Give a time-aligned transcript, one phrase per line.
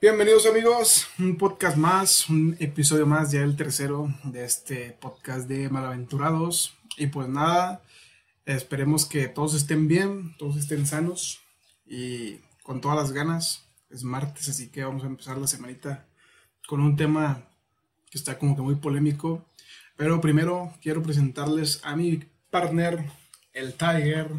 [0.00, 5.68] Bienvenidos amigos, un podcast más, un episodio más, ya el tercero de este podcast de
[5.70, 6.76] Malaventurados.
[6.96, 7.82] Y pues nada,
[8.46, 11.40] esperemos que todos estén bien, todos estén sanos
[11.84, 13.66] y con todas las ganas.
[13.90, 16.06] Es martes, así que vamos a empezar la semanita
[16.68, 17.42] con un tema
[18.08, 19.44] que está como que muy polémico.
[19.96, 23.04] Pero primero quiero presentarles a mi partner,
[23.52, 24.30] el Tiger,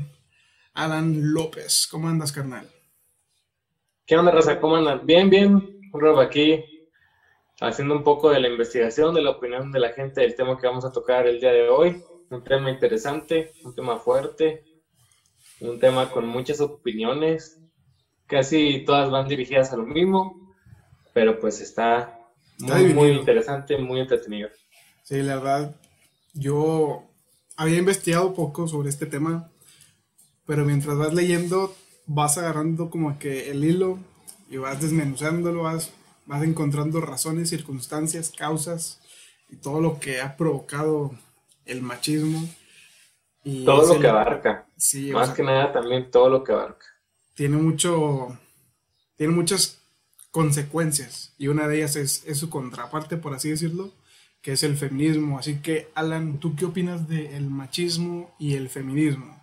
[0.73, 1.86] Alan López.
[1.91, 2.79] ¿Cómo andas, carnal?
[4.09, 4.59] ¿Qué onda, Raza?
[4.59, 5.05] ¿Cómo andan?
[5.05, 5.79] Bien, bien.
[5.93, 6.65] Rob aquí
[7.61, 10.65] haciendo un poco de la investigación, de la opinión de la gente del tema que
[10.65, 12.01] vamos a tocar el día de hoy.
[12.31, 14.65] Un tema interesante, un tema fuerte,
[15.59, 17.59] un tema con muchas opiniones.
[18.25, 20.55] Casi todas van dirigidas a lo mismo,
[21.14, 22.19] pero pues está
[22.57, 24.50] muy, muy interesante, muy entretenido.
[25.03, 25.75] Sí, la verdad,
[26.33, 27.03] yo
[27.55, 29.51] había investigado poco sobre este tema,
[30.47, 31.75] pero mientras vas leyendo
[32.09, 34.00] vas agarrando como que el hilo
[34.50, 35.92] y vas desmenuzándolo, vas,
[36.25, 39.00] vas encontrando razones, circunstancias, causas
[39.47, 41.11] y todo lo que ha provocado
[41.66, 42.50] el machismo.
[43.44, 44.66] Y todo lo que abarca.
[44.75, 46.86] Sí, Más que nada también todo lo que abarca.
[47.36, 48.38] Tiene mucho,
[49.16, 49.80] tiene muchas
[50.31, 53.94] consecuencias y una de ellas es, es su contraparte, por así decirlo,
[54.41, 55.38] que es el feminismo.
[55.38, 59.39] Así que, Alan, ¿tú qué opinas del machismo y el feminismo?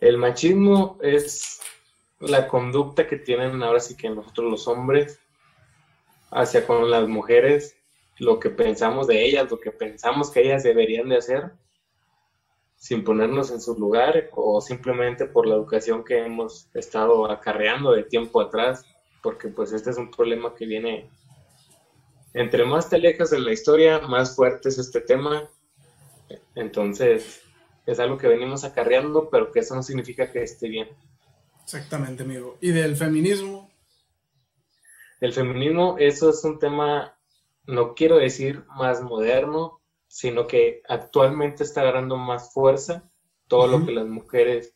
[0.00, 1.60] El machismo es
[2.20, 5.20] la conducta que tienen ahora sí que nosotros los hombres
[6.30, 7.76] hacia con las mujeres,
[8.18, 11.52] lo que pensamos de ellas, lo que pensamos que ellas deberían de hacer,
[12.76, 18.04] sin ponernos en su lugar o simplemente por la educación que hemos estado acarreando de
[18.04, 18.84] tiempo atrás,
[19.22, 21.10] porque pues este es un problema que viene,
[22.34, 25.48] entre más te alejas de la historia, más fuerte es este tema.
[26.54, 27.42] Entonces,
[27.88, 30.88] es algo que venimos acarreando, pero que eso no significa que esté bien.
[31.64, 32.58] Exactamente, amigo.
[32.60, 33.70] ¿Y del feminismo?
[35.20, 37.18] El feminismo, eso es un tema,
[37.66, 43.10] no quiero decir más moderno, sino que actualmente está agarrando más fuerza,
[43.46, 44.74] todo lo que las mujeres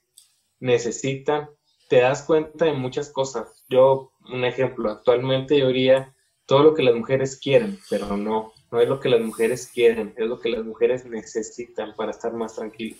[0.59, 1.51] necesitan.
[1.91, 3.65] Te das cuenta de muchas cosas.
[3.69, 6.15] Yo, un ejemplo, actualmente yo diría
[6.47, 10.15] todo lo que las mujeres quieren, pero no, no es lo que las mujeres quieren,
[10.17, 12.99] es lo que las mujeres necesitan para estar más tranquilos.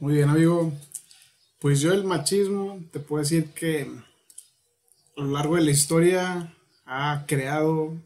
[0.00, 0.72] Muy bien, amigo.
[1.58, 3.86] Pues yo el machismo, te puedo decir que
[5.14, 6.56] a lo largo de la historia
[6.86, 7.98] ha creado,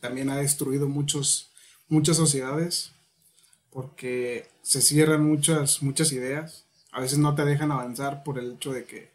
[0.00, 1.52] también ha destruido muchos,
[1.88, 2.92] muchas sociedades,
[3.70, 6.64] porque se cierran muchas, muchas ideas.
[6.92, 9.10] A veces no te dejan avanzar por el hecho de que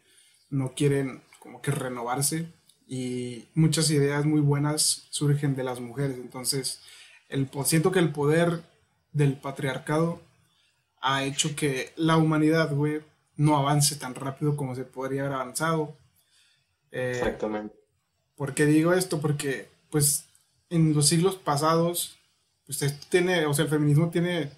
[0.50, 2.46] no quieren como que renovarse
[2.86, 6.16] y muchas ideas muy buenas surgen de las mujeres.
[6.18, 6.80] Entonces,
[7.28, 8.62] el, siento que el poder
[9.12, 10.20] del patriarcado
[11.00, 13.00] ha hecho que la humanidad, güey,
[13.36, 15.96] no avance tan rápido como se podría haber avanzado.
[16.92, 17.74] Eh, Exactamente.
[18.36, 19.20] ¿Por qué digo esto?
[19.20, 20.26] Porque, pues,
[20.70, 22.16] en los siglos pasados,
[22.66, 24.50] pues, tiene, o sea, el feminismo tiene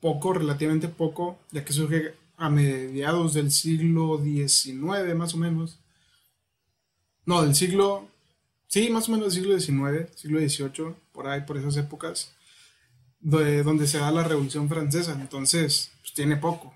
[0.00, 5.78] poco, relativamente poco, ya que surge a mediados del siglo XIX, más o menos.
[7.26, 8.08] No, del siglo.
[8.66, 12.32] Sí, más o menos del siglo XIX, siglo XVIII, por ahí, por esas épocas,
[13.20, 15.12] donde se da la Revolución Francesa.
[15.12, 16.74] Entonces, pues tiene poco.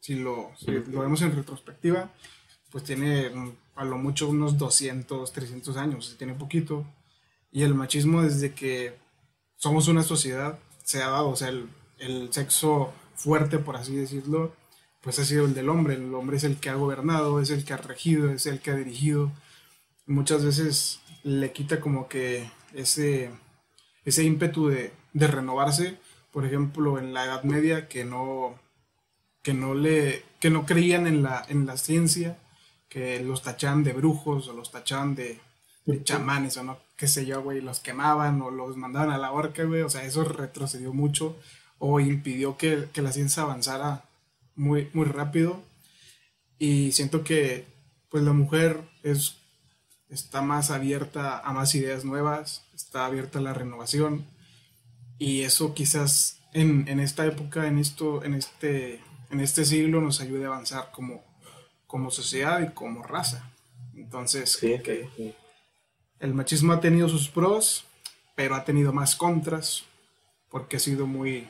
[0.00, 2.10] Si lo, lo vemos en retrospectiva,
[2.70, 3.30] pues tiene
[3.74, 6.84] a lo mucho unos 200, 300 años, tiene poquito.
[7.52, 8.94] Y el machismo, desde que
[9.56, 11.68] somos una sociedad, se ha dado, o sea, el,
[11.98, 14.54] el sexo fuerte, por así decirlo,
[15.00, 15.94] pues ha sido el del hombre.
[15.94, 18.70] El hombre es el que ha gobernado, es el que ha regido, es el que
[18.70, 19.32] ha dirigido
[20.10, 23.30] muchas veces le quita como que ese,
[24.04, 25.98] ese ímpetu de, renovarse.
[26.32, 28.58] Por ejemplo, en la Edad Media que no,
[29.42, 32.38] que no, le, que no creían en la, en la ciencia,
[32.88, 35.40] que los tachaban de brujos o los tachaban de,
[36.04, 39.64] chamanes o no, qué sé yo, güey, los quemaban o los mandaban a la horca,
[39.64, 39.82] güey.
[39.82, 41.36] O sea, eso retrocedió mucho
[41.78, 44.04] o impidió que, que la ciencia avanzara
[44.54, 45.62] muy, muy rápido.
[46.58, 47.64] Y siento que
[48.10, 49.39] pues la mujer es
[50.10, 54.26] está más abierta a más ideas nuevas, está abierta a la renovación
[55.18, 60.44] y eso quizás en, esta época, en, esto, en, este, en este siglo nos ayude
[60.44, 61.22] a avanzar como,
[61.86, 63.50] como sociedad y como raza.
[63.94, 65.34] Entonces, que
[66.18, 67.84] el machismo ha tenido sus pros,
[68.34, 69.84] pero ha tenido más contras,
[70.48, 71.48] porque ha sido muy,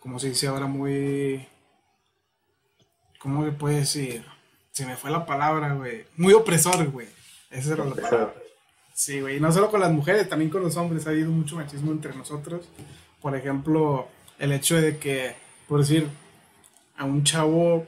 [0.00, 1.46] como se dice ahora, muy,
[3.18, 4.24] ¿cómo se puede decir?
[4.72, 6.04] Se me fue la palabra, güey.
[6.16, 7.08] Muy opresor, güey.
[7.54, 8.34] Esa era la
[8.94, 9.40] Sí, güey.
[9.40, 12.66] No solo con las mujeres, también con los hombres ha habido mucho machismo entre nosotros.
[13.20, 14.08] Por ejemplo,
[14.38, 15.34] el hecho de que,
[15.68, 16.06] por decir,
[16.96, 17.86] a un chavo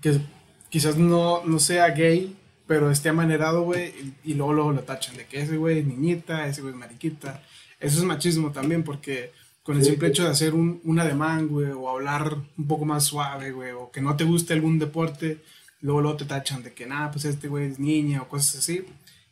[0.00, 0.20] que
[0.68, 2.36] quizás no, no sea gay,
[2.66, 6.46] pero esté amanerado, güey, y, luego, luego lo tachan de que ese güey es niñita,
[6.46, 7.42] ese güey es mariquita.
[7.80, 9.32] Eso es machismo también, porque
[9.62, 13.04] con el simple hecho de hacer un, un ademán, güey, o hablar un poco más
[13.04, 15.38] suave, güey, o que no te guste algún deporte,
[15.84, 18.86] luego, luego te tachan de que, nada, pues este güey es niña o cosas así.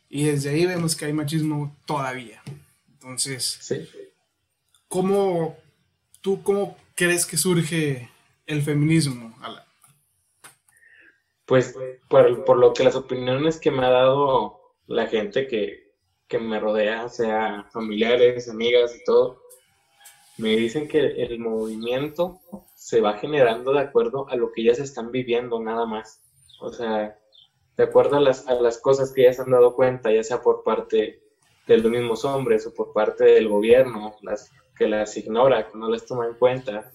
[0.07, 2.43] Y desde ahí vemos que hay machismo todavía.
[2.91, 3.89] Entonces, sí.
[4.87, 5.57] ¿cómo,
[6.21, 8.11] tú cómo crees que surge
[8.45, 9.63] el feminismo, Alan?
[11.45, 11.75] Pues
[12.07, 15.91] por, por, lo que las opiniones que me ha dado la gente que,
[16.27, 19.41] que me rodea, sea familiares, amigas y todo,
[20.37, 22.39] me dicen que el movimiento
[22.75, 26.22] se va generando de acuerdo a lo que se están viviendo nada más.
[26.63, 27.19] O sea,
[27.75, 30.41] de acuerdo a las, a las cosas que ya se han dado cuenta, ya sea
[30.41, 31.21] por parte
[31.67, 35.89] de los mismos hombres o por parte del gobierno, las, que las ignora, que no
[35.89, 36.89] las toma en cuenta,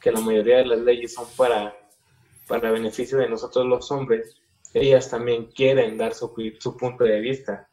[0.00, 1.76] que la mayoría de las leyes son para,
[2.48, 4.36] para beneficio de nosotros los hombres,
[4.72, 7.68] ellas también quieren dar su, su punto de vista.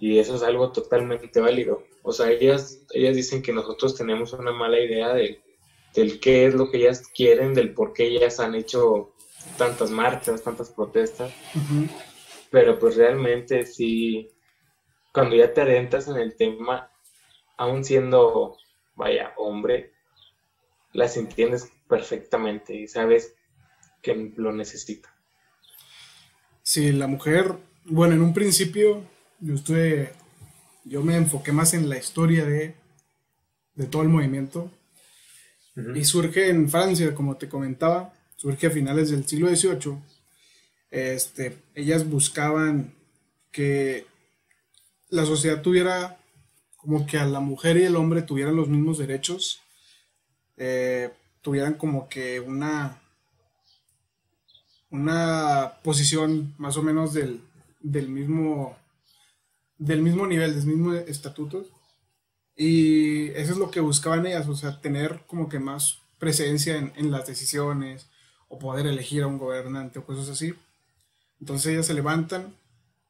[0.00, 1.84] Y eso es algo totalmente válido.
[2.02, 5.40] O sea, ellas, ellas dicen que nosotros tenemos una mala idea de,
[5.94, 9.12] del qué es lo que ellas quieren, del por qué ellas han hecho
[9.56, 11.32] tantas marchas, tantas protestas.
[12.50, 14.28] Pero pues realmente sí,
[15.12, 16.90] cuando ya te adentras en el tema,
[17.56, 18.56] aún siendo,
[18.94, 19.92] vaya, hombre,
[20.92, 23.34] las entiendes perfectamente y sabes
[24.02, 25.12] que lo necesita.
[26.62, 27.54] Sí, la mujer,
[27.84, 29.02] bueno, en un principio
[29.40, 30.12] yo estuve,
[30.84, 32.74] yo me enfoqué más en la historia de,
[33.74, 34.70] de todo el movimiento
[35.94, 39.98] y surge en Francia, como te comentaba, surge a finales del siglo XVIII.
[40.90, 42.94] Este, ellas buscaban
[43.50, 44.06] que
[45.08, 46.18] la sociedad tuviera
[46.76, 49.60] como que a la mujer y el hombre tuvieran los mismos derechos,
[50.56, 51.10] eh,
[51.42, 53.00] tuvieran como que una,
[54.90, 57.40] una posición más o menos del,
[57.80, 58.76] del mismo
[59.78, 61.66] del mismo nivel, del mismo estatutos.
[62.56, 66.92] Y eso es lo que buscaban ellas, o sea, tener como que más presencia en,
[66.96, 68.06] en las decisiones
[68.48, 70.54] o poder elegir a un gobernante o cosas así.
[71.40, 72.54] Entonces ellas se levantan,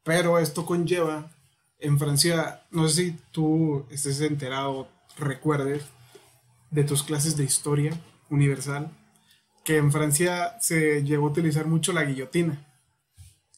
[0.03, 1.31] pero esto conlleva
[1.79, 4.87] en Francia, no sé si tú estés enterado,
[5.17, 5.83] recuerdes
[6.71, 7.99] de tus clases de historia
[8.29, 8.89] universal,
[9.63, 12.65] que en Francia se llegó a utilizar mucho la guillotina.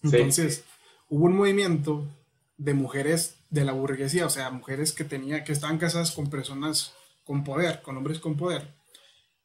[0.03, 0.63] Entonces,
[1.07, 2.05] hubo un movimiento
[2.57, 6.93] de mujeres de la burguesía, o sea, mujeres que tenía, que estaban casadas con personas
[7.23, 8.73] con poder, con hombres con poder.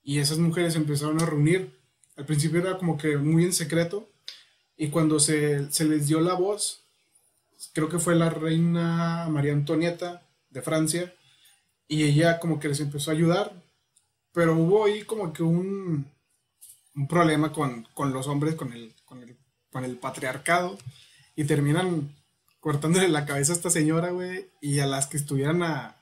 [0.03, 1.79] Y esas mujeres empezaron a reunir.
[2.17, 4.09] Al principio era como que muy en secreto.
[4.77, 6.85] Y cuando se, se les dio la voz,
[7.73, 11.15] creo que fue la reina María Antonieta de Francia,
[11.89, 13.53] y ella como que les empezó a ayudar,
[14.33, 16.11] pero hubo ahí como que un,
[16.95, 19.37] un problema con, los hombres, con el, con, el,
[19.71, 20.79] con el patriarcado,
[21.37, 22.15] y terminan
[22.61, 25.97] cortándole la cabeza a esta señora, güey, y a las que estuvieran a,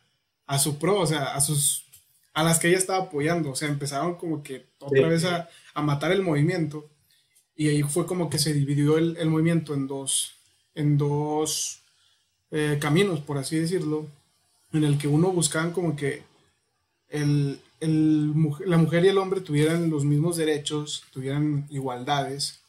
[0.47, 1.81] a su pro, o sea, a sus
[2.34, 5.82] a las que ella estaba apoyando, o sea, empezaron como que otra vez a, a,
[5.82, 6.88] matar el movimiento.
[7.55, 10.34] Y ahí fue como que se dividió el, el movimiento en dos,
[10.75, 11.82] en dos
[12.50, 14.08] eh, caminos, por así decirlo,
[14.73, 16.23] en el que uno buscaban como que
[17.08, 18.32] el, el,
[18.64, 22.62] la mujer y el hombre tuvieran los mismos derechos, tuvieran igualdades,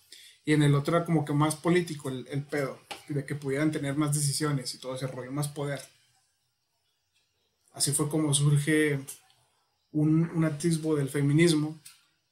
[0.46, 3.72] y en el otro era como que más político el, el pedo, de que pudieran
[3.72, 5.80] tener más decisiones y todo ese rollo, más poder.
[7.72, 9.00] Así fue como surge
[9.94, 11.80] un, un atisbo del feminismo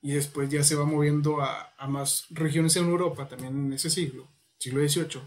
[0.02, 3.90] y después ya se va moviendo a, a, más regiones en Europa, también en ese
[3.90, 4.28] siglo,
[4.58, 5.22] siglo XVIII.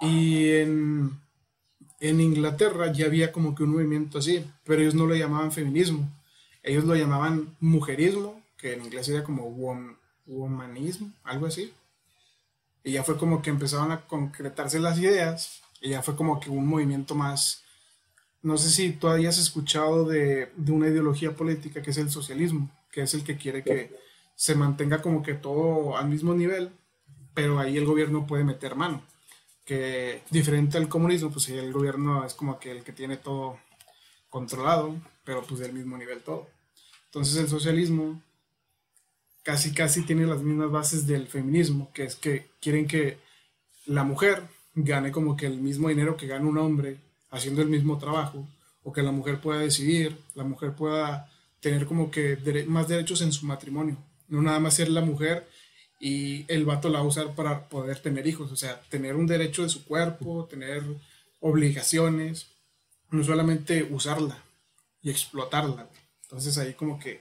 [0.00, 1.20] Y en,
[2.00, 6.08] en Inglaterra ya había como que un movimiento así, pero ellos no lo llamaban feminismo,
[6.62, 9.44] ellos lo llamaban mujerismo, que en inglés sería como
[10.26, 11.72] womanismo, algo así.
[12.84, 16.50] Y ya fue como que empezaron a concretarse las ideas, y ya fue como que
[16.50, 17.62] un movimiento más,
[18.42, 22.70] no sé si tú hayas escuchado de, de una ideología política que es el socialismo,
[22.90, 23.96] que es el que quiere que
[24.34, 26.70] se mantenga como que todo al mismo nivel,
[27.34, 29.02] pero ahí el gobierno puede meter mano
[29.70, 33.56] que diferente al comunismo, pues el gobierno es como que el que tiene todo
[34.28, 36.48] controlado, pero pues del mismo nivel todo.
[37.06, 38.20] Entonces el socialismo
[39.44, 43.18] casi casi tiene las mismas bases del feminismo, que es que quieren que
[43.86, 44.42] la mujer
[44.74, 46.98] gane como que el mismo dinero que gana un hombre
[47.30, 48.46] haciendo el mismo trabajo,
[48.82, 53.32] o que la mujer pueda decidir, la mujer pueda tener como que más derechos en
[53.32, 53.96] su matrimonio,
[54.28, 55.46] no nada más ser la mujer
[56.00, 59.26] y el vato la va a usar para poder tener hijos, o sea, tener un
[59.26, 60.82] derecho de su cuerpo, tener
[61.40, 62.46] obligaciones,
[63.10, 64.38] no solamente usarla
[65.02, 65.88] y explotarla.
[66.22, 67.20] Entonces ahí como que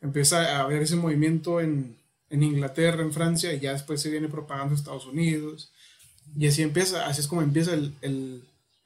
[0.00, 1.96] empieza a haber ese movimiento en,
[2.30, 5.72] en, Inglaterra, en Francia, y ya después se viene propagando en Estados Unidos,
[6.36, 8.42] Y así empieza, así es como empieza el, el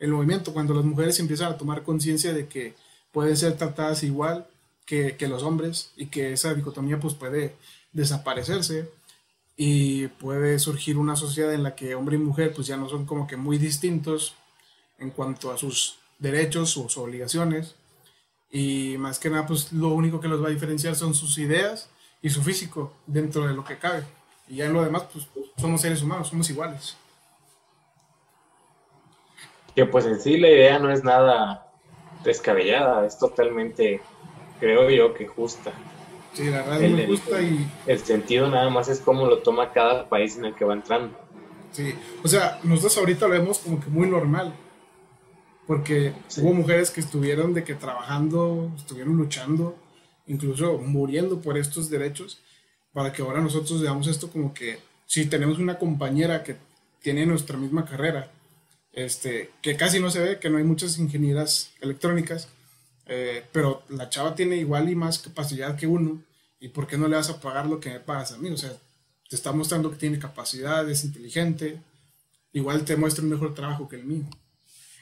[0.09, 2.75] movimiento, cuando las mujeres empiezan a tomar conciencia de que
[3.12, 4.47] pueden ser tratadas igual
[4.87, 7.54] que, que, los hombres y que esa dicotomía pues puede
[7.92, 8.90] desaparecerse
[9.57, 13.04] y puede surgir una sociedad en la que hombre y mujer pues ya no son
[13.04, 14.35] como que muy distintos
[14.99, 17.75] en cuanto a sus derechos, sus obligaciones
[18.50, 21.88] y más que nada pues lo único que los va a diferenciar son sus ideas
[22.23, 24.04] y su físico dentro de lo que cabe
[24.49, 25.26] y ya en lo demás pues
[25.59, 26.97] somos seres humanos, somos iguales.
[29.74, 31.72] Que pues en sí la idea no es nada
[32.24, 34.00] descabellada, es totalmente,
[34.58, 35.72] creo yo, que justa.
[36.32, 37.68] Sí, la verdad justa y...
[37.86, 41.16] El sentido nada más es cómo lo toma cada país en el que va entrando.
[41.72, 44.54] Sí, o sea, nosotros ahorita lo vemos como que muy normal,
[45.66, 49.76] porque hubo mujeres que estuvieron de que trabajando, estuvieron luchando,
[50.26, 52.40] incluso muriendo por estos derechos,
[52.92, 56.56] para que ahora nosotros veamos esto como que si tenemos una compañera que
[57.00, 58.32] tiene nuestra misma carrera,
[58.92, 62.49] este, que casi no se ve, que no hay muchas ingenieras electrónicas,
[63.06, 66.23] eh, pero la chava tiene igual y más capacidad que uno,
[66.61, 68.50] ¿y por qué no le vas a pagar lo que me pagas a mí?
[68.50, 68.73] O sea,
[69.28, 71.80] te está mostrando que tiene capacidad, es inteligente,
[72.52, 74.25] igual te muestra un mejor trabajo que el mío.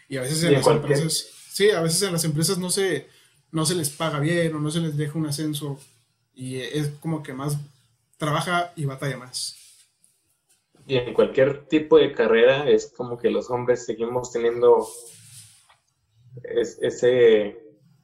[0.08, 3.08] Y a veces en las empresas, sí, a veces en las empresas no se,
[3.50, 5.78] no se les paga bien o no se les deja un ascenso
[6.34, 7.58] y es como que más
[8.16, 9.56] trabaja y batalla más.
[10.88, 14.88] Y en cualquier tipo de carrera es como que los hombres seguimos teniendo
[16.42, 17.58] ese,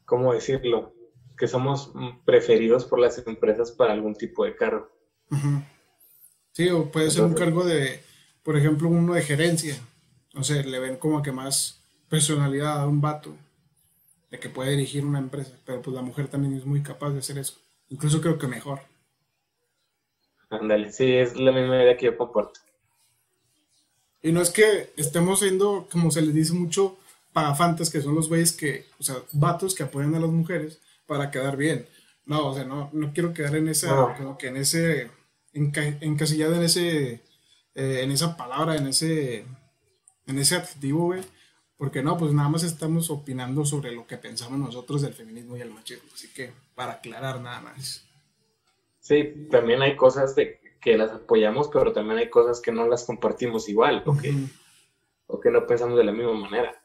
[0.05, 0.93] ¿cómo decirlo?
[1.39, 1.93] Que somos
[2.27, 4.91] preferidos por las empresas para algún tipo de cargo.
[6.53, 8.03] Sí, o puede ser un cargo de,
[8.43, 9.77] por ejemplo, uno de gerencia.
[10.35, 13.35] No sé, le ven como que más personalidad a un vato
[14.31, 17.21] de que puede dirigir una empresa, pero pues la mujer también es muy capaz de
[17.21, 17.55] hacer eso.
[17.89, 18.81] Incluso creo que mejor.
[20.51, 22.61] Ándale, sí, es la misma idea que yo comporto.
[24.25, 26.97] Y no es que estemos siendo, como se les dice mucho,
[27.35, 31.31] pagafantes, que son los güeyes que, o sea, vatos que apoyan a las mujeres para
[31.31, 31.87] quedar bien.
[32.25, 35.11] No, o sea, no, no quiero quedar en esa, como que en ese,
[35.53, 37.21] encasillado en ese,
[37.75, 39.45] eh, en esa palabra, en ese,
[40.27, 41.21] en ese adjetivo, güey.
[41.77, 45.61] Porque no, pues nada más estamos opinando sobre lo que pensamos nosotros del feminismo y
[45.61, 46.09] el machismo.
[46.15, 48.07] Así que, para aclarar nada más.
[49.01, 53.05] Sí, también hay cosas de, que las apoyamos, pero también hay cosas que no las
[53.05, 54.35] compartimos igual o que,
[55.27, 56.79] o que no pensamos de la misma manera.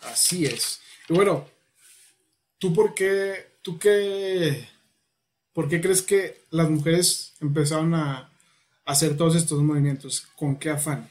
[0.00, 0.80] Así es.
[1.06, 1.44] Y bueno,
[2.56, 4.66] ¿tú por qué, tú qué,
[5.52, 8.32] por qué crees que las mujeres empezaron a
[8.86, 10.22] hacer todos estos movimientos?
[10.34, 11.10] ¿Con qué afán?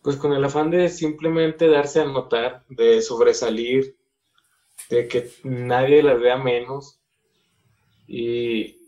[0.00, 3.98] Pues con el afán de simplemente darse a notar, de sobresalir,
[4.88, 7.02] de que nadie las vea menos
[8.08, 8.79] y,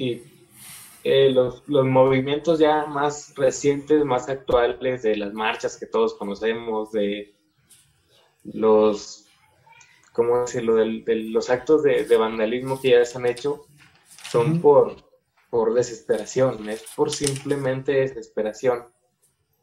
[0.00, 0.22] y
[1.04, 6.90] eh, los, los, movimientos ya más recientes, más actuales de las marchas que todos conocemos,
[6.92, 7.34] de
[8.44, 9.26] los,
[10.14, 13.66] ¿cómo decirlo?, de, los actos de, vandalismo que ya se han hecho,
[14.30, 14.96] son por,
[15.50, 18.86] por desesperación, es por simplemente desesperación.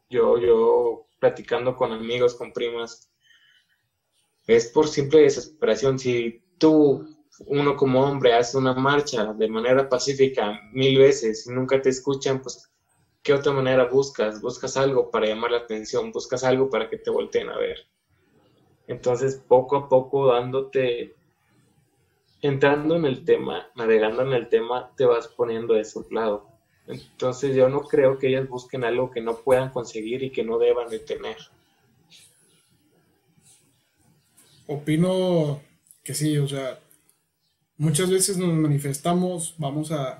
[0.08, 3.10] Yo, yo platicando con amigos, con primas,
[4.46, 5.98] es por simple desesperación.
[5.98, 11.80] Si tú uno como hombre hace una marcha de manera pacífica mil veces y nunca
[11.80, 12.70] te escuchan, pues,
[13.22, 14.40] ¿qué otra manera buscas?
[14.40, 17.86] Buscas algo para llamar la atención, buscas algo para que te volteen a ver.
[18.86, 21.14] Entonces, poco a poco, dándote,
[22.40, 26.48] entrando en el tema, navegando en el tema, te vas poniendo de su lado.
[26.86, 30.58] Entonces, yo no creo que ellas busquen algo que no puedan conseguir y que no
[30.58, 31.36] deban de tener.
[34.66, 35.60] Opino
[36.02, 36.78] que sí, o sea,
[37.78, 40.18] muchas veces nos manifestamos, vamos a,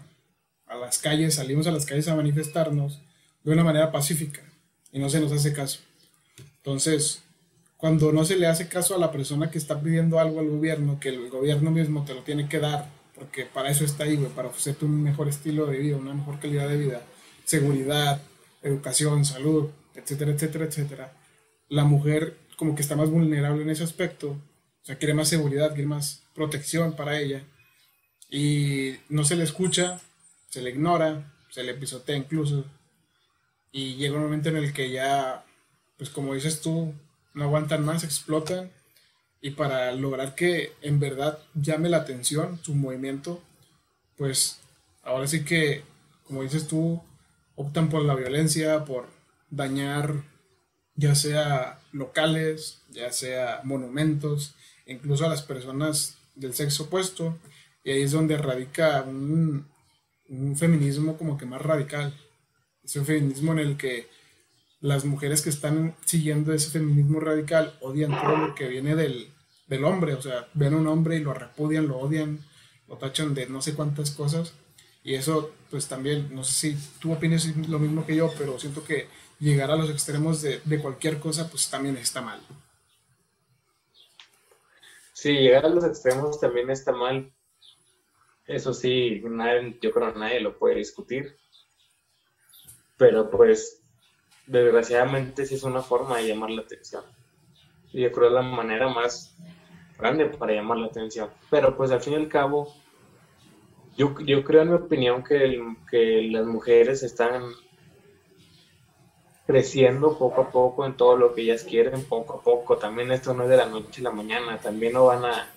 [0.69, 3.01] las calles, salimos a las calles a manifestarnos
[3.43, 4.43] de una manera pacífica
[4.93, 5.81] y no se nos hace caso.
[6.59, 7.23] Entonces,
[7.77, 11.01] cuando no se le hace caso a la persona que está pidiendo algo al gobierno,
[11.01, 14.49] que el gobierno mismo te lo tiene que dar, porque para eso está ahí, para
[14.49, 17.03] ofrecerte un mejor estilo de vida, una mejor calidad de vida,
[17.45, 18.21] seguridad,
[18.63, 21.13] educación, salud, etcétera, etcétera, etcétera.
[21.69, 24.37] La mujer como que está más vulnerable en ese aspecto,
[24.89, 27.45] sea, quiere más seguridad, quiere más protección para ella.
[28.31, 30.01] Y no se le escucha,
[30.49, 32.65] se le ignora, se le pisotea incluso.
[33.71, 35.45] Y llega un momento en el que ya,
[35.99, 36.95] pues como dices tú,
[37.35, 38.71] no aguantan más, explotan.
[39.43, 43.43] Y para lograr que en verdad llame la atención su movimiento,
[44.17, 44.59] pues
[45.03, 45.85] ahora sí que,
[46.25, 47.03] como dices tú,
[47.57, 49.07] optan por la violencia, por
[49.51, 50.25] dañar
[50.95, 54.55] ya sea locales, ya sea monumentos,
[54.89, 57.39] incluso a las personas del sexo opuesto,
[57.85, 59.67] y ahí es donde radica un,
[60.57, 62.15] feminismo como que más radical.
[62.83, 64.09] Es un feminismo en el que
[64.81, 69.31] las mujeres que están siguiendo ese feminismo radical odian todo lo que viene del,
[69.85, 72.45] hombre, o sea, ven a un hombre y lo repudian, lo odian,
[72.89, 74.53] lo tachan de no sé cuántas cosas.
[75.03, 78.85] Y eso, pues también, no sé si tú opinas lo mismo que yo, pero siento
[78.85, 79.09] que
[79.41, 82.41] llegar a los extremos de cualquier cosa, pues también está mal.
[85.21, 87.33] Sí, llegar a los extremos también está mal.
[88.47, 91.37] Eso sí, nadie, yo creo que nadie lo puede discutir.
[92.97, 93.83] Pero pues,
[94.47, 97.03] desgraciadamente sí es una forma de llamar la atención.
[97.93, 99.37] Y yo creo que es la manera más
[99.99, 101.31] grande para llamar la atención.
[101.51, 102.73] Pero pues al fin y al cabo,
[103.97, 105.61] yo, yo creo en mi opinión que,
[105.91, 107.43] que las mujeres están
[109.49, 112.77] creciendo poco a poco en todo lo que ellas quieren, poco a poco.
[112.77, 115.49] También esto no es de la noche a la mañana, también no van a,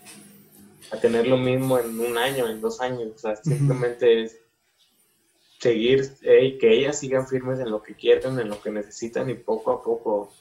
[0.91, 3.09] a tener lo mismo en un año, en dos años.
[3.13, 4.39] O sea, simplemente es
[5.59, 9.33] seguir, y que ellas sigan firmes en lo que quieren, en lo que necesitan y
[9.33, 10.31] poco a poco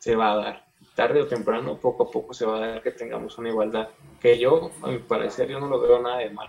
[0.00, 2.90] se va a dar tarde o temprano, poco a poco se va a dar que
[2.90, 3.90] tengamos una igualdad.
[4.20, 6.48] Que yo, a mi parecer, yo no lo veo nada de mal.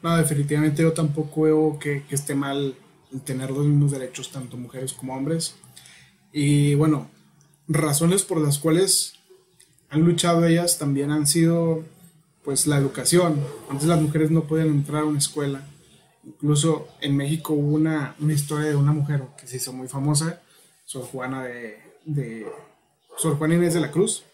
[0.00, 2.76] No, definitivamente yo tampoco veo que, esté mal
[3.24, 5.54] tener los mismos derechos, tanto mujeres como hombres.
[6.32, 7.08] Y bueno,
[7.68, 9.14] razones por las cuales
[9.88, 11.84] han luchado ellas también han sido
[12.44, 13.40] pues la educación.
[13.70, 15.66] Antes las mujeres no podían entrar a una escuela.
[16.24, 20.40] Incluso en México hubo una, historia de una mujer que se hizo muy famosa,
[20.84, 22.46] Sor Juana de
[23.16, 24.24] Sor Juana Inés de la Cruz.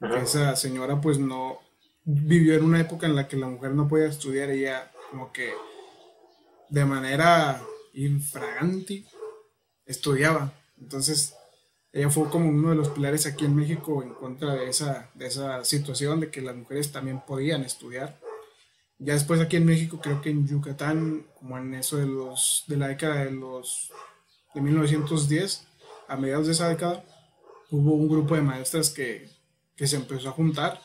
[0.00, 1.58] Esa señora pues no
[2.04, 5.52] vivió en una época en la que la mujer no podía estudiar, ella como que
[6.68, 7.62] de manera
[7.94, 9.04] infragante
[9.86, 10.52] estudiaba.
[10.80, 11.34] Entonces,
[11.92, 15.26] ella fue como uno de los pilares aquí en México en contra de esa, de
[15.26, 18.18] esa situación de que las mujeres también podían estudiar.
[18.98, 22.76] Ya después aquí en México, creo que en Yucatán, como en eso de los de
[22.76, 23.92] la década de los
[24.54, 25.66] de 1910,
[26.08, 27.04] a mediados de esa década,
[27.70, 29.28] hubo un grupo de maestras que,
[29.76, 30.80] se empezó a juntar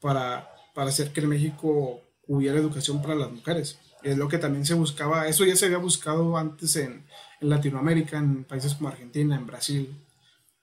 [0.00, 3.78] para, para hacer que en México hubiera educación para las mujeres.
[4.02, 7.04] Es lo que también se buscaba, eso ya se había buscado antes en,
[7.40, 9.94] Latinoamérica, en países como Argentina, en Brasil,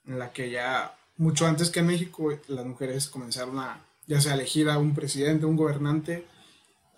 [0.05, 4.33] en la que ya mucho antes que en México las mujeres comenzaron a ya sea
[4.33, 6.25] elegir a un presidente, un gobernante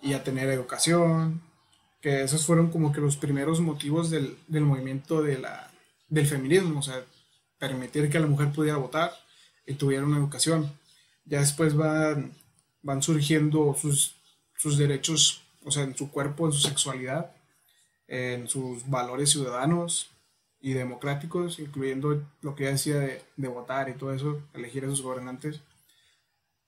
[0.00, 1.42] y a tener educación,
[2.00, 5.70] que esos fueron como que los primeros motivos del, del movimiento de la,
[6.08, 7.04] del feminismo, o sea,
[7.58, 9.12] permitir que la mujer pudiera votar
[9.66, 10.72] y tuviera una educación.
[11.24, 12.32] Ya después van,
[12.82, 14.16] van surgiendo sus,
[14.56, 17.32] sus derechos, o sea, en su cuerpo, en su sexualidad,
[18.08, 20.10] en sus valores ciudadanos
[20.60, 24.88] y democráticos, incluyendo lo que ya decía de, de votar y todo eso, elegir a
[24.88, 25.60] sus gobernantes.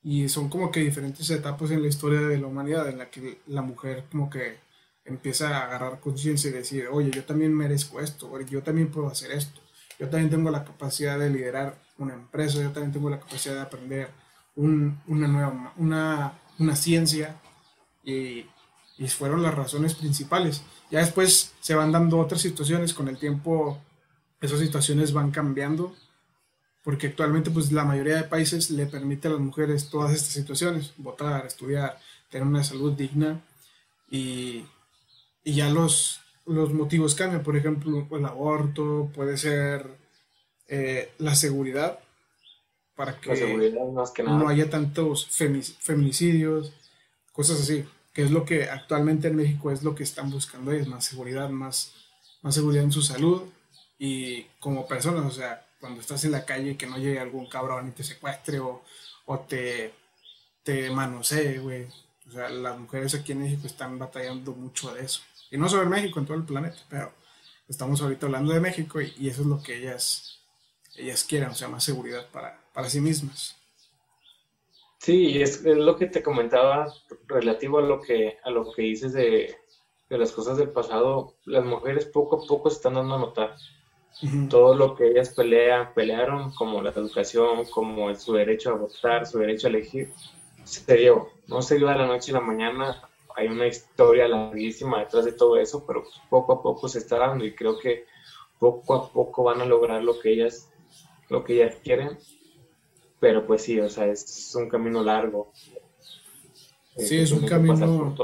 [0.02, 3.38] Y son como que diferentes etapas en la historia de la humanidad en la que
[3.46, 4.58] la mujer como que
[5.06, 9.32] empieza a agarrar conciencia y decir, oye, yo también merezco esto, yo también puedo hacer
[9.32, 9.60] esto
[9.98, 13.60] yo también tengo la capacidad de liderar una empresa, yo también tengo la capacidad de
[13.62, 14.10] aprender
[14.54, 17.40] una nueva, una, una ciencia
[18.04, 18.46] y,
[18.98, 20.62] y, fueron las razones principales.
[20.90, 23.78] Ya después se van dando otras situaciones, con el tiempo
[24.40, 25.94] esas situaciones van cambiando,
[26.84, 30.92] porque actualmente pues la mayoría de países le permite a las mujeres todas estas situaciones,
[30.96, 31.98] votar, estudiar,
[32.30, 33.40] tener una salud digna
[34.10, 34.64] y,
[35.44, 37.42] y ya los, los motivos cambian.
[37.42, 39.86] Por ejemplo, el aborto, puede ser
[40.68, 41.98] eh, la seguridad,
[42.94, 43.72] para que,
[44.24, 46.72] no haya tantos feminicidios,
[47.32, 47.84] cosas así,
[48.22, 51.92] es lo que actualmente en México es lo que están buscando es más seguridad, más,
[52.42, 53.42] más seguridad en su salud
[53.98, 57.88] y como personas, o sea, cuando estás en la calle que no llegue algún cabrón
[57.88, 58.82] y te secuestre o,
[59.26, 59.94] o te,
[60.62, 61.86] te manosee, güey.
[62.28, 65.20] O sea, las mujeres aquí en México están batallando mucho de eso.
[65.50, 67.12] Y no solo en México, en todo el planeta, pero
[67.68, 70.40] estamos ahorita hablando de México y, eso es lo que ellas,
[70.96, 73.57] ellas quieren, o sea, más seguridad para, para sí mismas.
[74.98, 76.92] Sí, es, es, lo que te comentaba
[77.26, 79.56] relativo a lo que, a lo que dices de,
[80.08, 81.34] de, las cosas del pasado.
[81.44, 83.56] Las mujeres poco a poco están dando a notar
[84.50, 89.38] todo lo que ellas pelean, pelearon, como la educación, como su derecho a votar, su
[89.38, 90.12] derecho a elegir,
[90.64, 91.28] se dio.
[91.46, 95.32] No se dio a la noche y la mañana, hay una historia larguísima detrás de
[95.32, 98.06] todo eso, pero poco a poco se está dando y creo que
[98.58, 100.68] poco a poco van a lograr lo que ellas,
[101.28, 102.18] lo que ellas quieren.
[103.20, 105.52] Pero pues sí, o sea, es un camino largo.
[106.96, 108.14] Sí, es un camino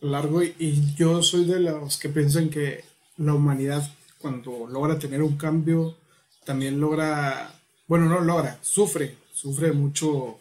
[0.00, 2.84] largo y, y, yo soy de los que piensan que
[3.16, 3.82] la humanidad
[4.20, 5.96] cuando logra tener un cambio
[6.44, 7.52] también logra,
[7.86, 10.38] bueno, no logra, sufre, sufre mucho,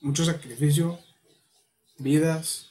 [0.00, 0.98] mucho sacrificio,
[1.98, 2.70] vidas,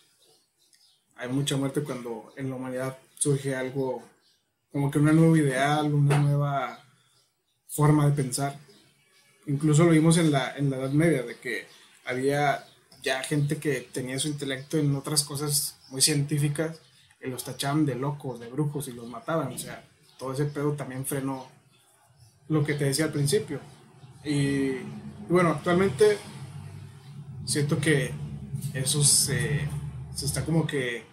[1.15, 4.03] hay mucha muerte cuando en la humanidad surge algo
[4.71, 6.79] como que una nueva ideal, una nueva
[7.67, 8.57] forma de pensar.
[9.47, 11.67] Incluso lo vimos en la, en la Edad Media, de que
[12.05, 12.65] había
[13.01, 16.79] ya gente que tenía su intelecto en otras cosas muy científicas
[17.21, 19.53] y los tachaban de locos, de brujos y los mataban.
[19.53, 19.83] O sea,
[20.17, 21.47] todo ese pedo también frenó
[22.47, 23.59] lo que te decía al principio.
[24.23, 24.71] Y,
[25.29, 26.17] bueno, actualmente
[27.45, 28.11] siento que
[28.73, 29.67] eso se,
[30.15, 31.03] se está como que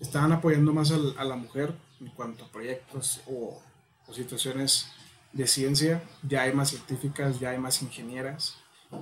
[0.00, 3.60] estaban apoyando más a, la mujer en cuanto a proyectos o,
[4.06, 4.88] o situaciones
[5.34, 6.02] de ciencia.
[6.22, 8.56] Ya hay más científicas, ya hay más ingenieras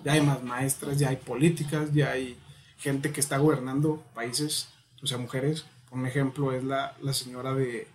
[0.05, 2.39] ya hay más maestras, ya hay políticas, ya hay
[2.79, 4.69] gente que está gobernando países,
[5.03, 5.65] o sea, mujeres.
[5.91, 7.87] Un ejemplo es la, señora de,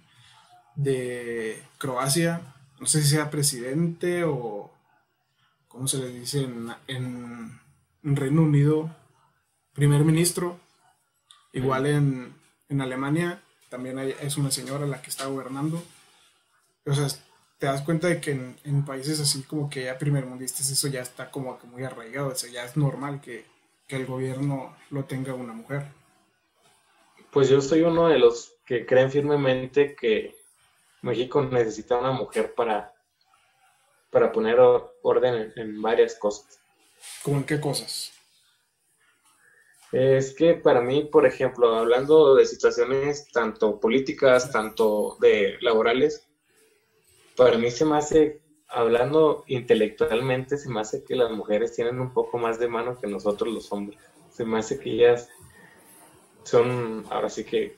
[0.76, 2.42] de Croacia,
[2.80, 4.72] no sé si sea presidente o,
[5.68, 7.60] ¿cómo se le dice en, en,
[8.16, 8.96] Reino Unido?
[9.74, 10.60] Primer ministro.
[11.54, 12.36] Igual en,
[12.70, 15.84] en Alemania también es una señora la que está gobernando.
[16.86, 17.08] O sea,
[17.58, 21.32] te das cuenta de que en, países así como que ya primermundistas eso ya está
[21.32, 23.46] como que muy arraigado, o sea, ya es normal que,
[23.90, 25.86] el gobierno lo tenga una mujer.
[27.32, 30.36] Pues yo soy uno de los que creen firmemente que
[31.04, 32.94] México necesita una mujer para,
[34.12, 36.60] para poner orden en, varias cosas.
[37.24, 38.12] ¿Cómo en qué cosas?
[39.94, 46.27] Es que para mí, por ejemplo, hablando de situaciones tanto políticas, tanto de laborales,
[47.38, 52.12] para mí se me hace, hablando intelectualmente, se me hace que las mujeres tienen un
[52.12, 54.00] poco más de mano que nosotros los hombres.
[54.32, 55.30] Se me hace que ellas
[56.44, 57.76] son, ahora sí que,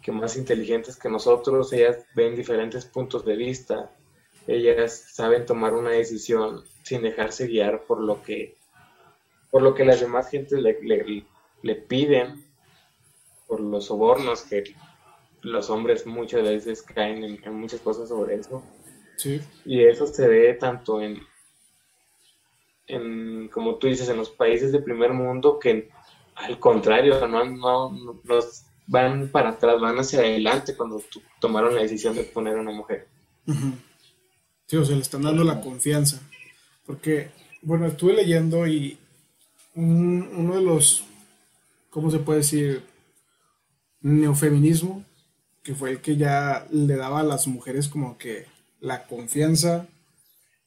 [0.00, 3.90] que, más inteligentes que nosotros, ellas ven diferentes puntos de vista,
[4.46, 8.56] ellas saben tomar una decisión sin dejarse guiar por lo que,
[9.50, 10.78] por lo que las demás gentes le,
[11.62, 12.44] le piden,
[13.48, 14.74] por los sobornos que
[15.42, 18.62] los hombres muchas veces caen en, muchas cosas sobre eso.
[19.16, 19.40] Sí.
[19.64, 21.18] Y eso se ve tanto en,
[22.86, 25.90] en, como tú dices, en los países de primer mundo que
[26.34, 27.98] al contrario, no, no,
[28.86, 31.02] van para atrás, van hacia adelante cuando
[31.40, 33.06] tomaron la decisión de poner a una mujer.
[34.66, 36.20] Sí, o sea, le están dando la confianza.
[36.86, 38.98] Porque, bueno, estuve leyendo y
[39.74, 41.04] uno de los,
[41.90, 42.82] ¿cómo se puede decir?
[44.00, 45.04] Neofeminismo
[45.62, 48.46] que fue el que ya le daba a las mujeres como que
[48.80, 49.86] la confianza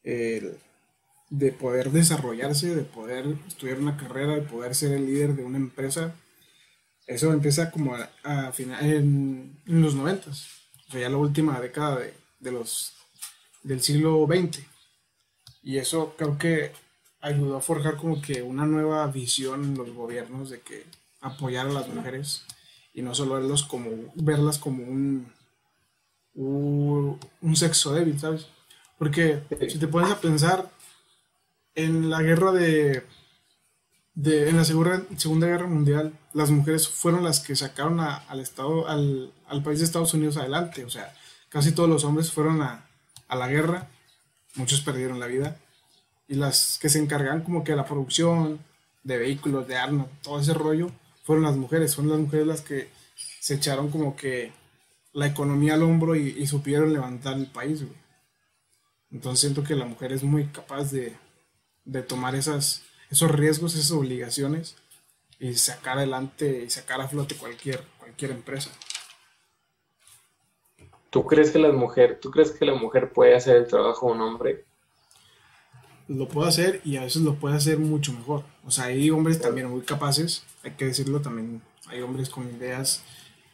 [0.04, 5.58] de poder desarrollarse, de poder estudiar una carrera, de poder ser el líder de una
[5.58, 6.16] empresa.
[7.08, 10.48] Eso empieza como a, final, en, los noventas,
[10.88, 12.00] o sea, ya la última década
[12.40, 12.94] de, los,
[13.64, 14.64] del siglo XX.
[15.62, 16.72] Y eso creo que
[17.22, 20.86] ayudó a forjar como que una nueva visión en los gobiernos de que
[21.22, 22.44] apoyar a las mujeres
[22.96, 25.28] y no solo verlos como, verlas como un,
[26.34, 28.48] un, sexo débil, ¿sabes?
[28.98, 30.72] Porque si te pones a pensar
[31.76, 33.06] en la guerra de,
[34.14, 38.88] de en la segunda, segunda Guerra Mundial, las mujeres fueron las que sacaron al, estado,
[38.88, 41.14] al, al, país de Estados Unidos adelante, o sea,
[41.50, 42.88] casi todos los hombres fueron a,
[43.28, 43.90] a la guerra,
[44.56, 45.58] muchos perdieron la vida,
[46.30, 48.60] y las que se encargan como que de la producción
[49.04, 50.92] de vehículos, de armas, todo ese rollo,
[51.26, 52.88] fueron las mujeres, fueron las mujeres las que
[53.40, 54.54] se echaron como que
[55.12, 57.98] la economía al hombro y, supieron levantar el país, güey.
[59.12, 61.18] Entonces siento que la mujer es muy capaz de,
[62.04, 64.76] tomar esas, esos riesgos, esas obligaciones
[65.40, 68.70] y sacar adelante y sacar a flote cualquier, cualquier empresa.
[71.10, 74.14] ¿Tú crees que la mujer, tú crees que la mujer puede hacer el trabajo de
[74.14, 74.66] un hombre?
[76.08, 78.44] Lo puede hacer y a veces lo puede hacer mucho mejor.
[78.66, 83.04] O sea, hay hombres también muy capaces hay que decirlo también, hay hombres con ideas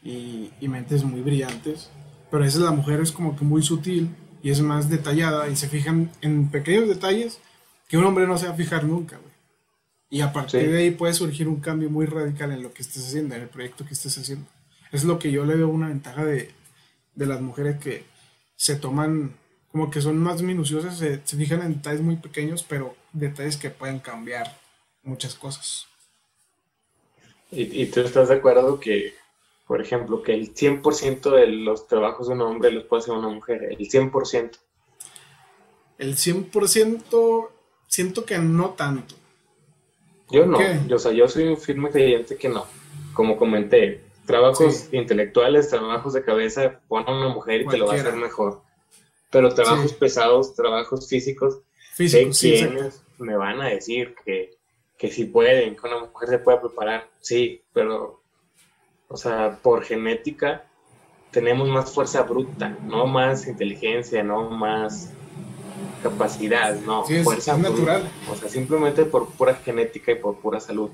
[0.02, 1.90] y, mentes muy brillantes,
[2.30, 5.56] pero a veces la mujer es como que muy sutil y es más detallada y
[5.56, 7.40] se fijan en pequeños detalles
[7.90, 9.32] que un hombre no se va a fijar nunca, güey.
[10.10, 13.06] Y a partir de ahí puede surgir un cambio muy radical en lo que estés
[13.06, 14.46] haciendo, en el proyecto que estés haciendo.
[14.92, 16.52] Es lo que yo le veo una ventaja de,
[17.16, 18.06] de las mujeres que
[18.56, 19.36] se toman,
[19.72, 23.70] como que son más minuciosas, se, se fijan en detalles muy pequeños, pero detalles que
[23.70, 24.62] pueden cambiar
[25.04, 25.88] muchas cosas.
[27.52, 29.14] ¿Y, tú estás de acuerdo que,
[29.68, 33.28] por ejemplo, que el 100% de los trabajos de un hombre los puede hacer una
[33.28, 33.64] mujer?
[33.64, 34.58] El 100%.
[35.98, 37.50] El 100%
[37.88, 39.16] siento que no tanto.
[40.30, 42.66] Yo no, yo, o sea, yo soy un firme creyente que no.
[43.14, 47.94] Como comenté, trabajos intelectuales, trabajos de cabeza, pon a una mujer y te lo va
[47.94, 48.62] a hacer mejor.
[49.30, 51.60] Pero trabajos pesados, trabajos físicos,
[51.96, 52.66] físicos sí,
[53.18, 54.58] me van a decir que
[55.02, 58.22] que si pueden, que una mujer se pueda preparar, sí, pero,
[59.08, 60.68] o sea, por genética,
[61.32, 65.12] tenemos más fuerza bruta, no más inteligencia, no más
[66.04, 68.08] capacidad, no, fuerza natural.
[68.32, 70.92] O sea, simplemente por pura genética y por pura salud.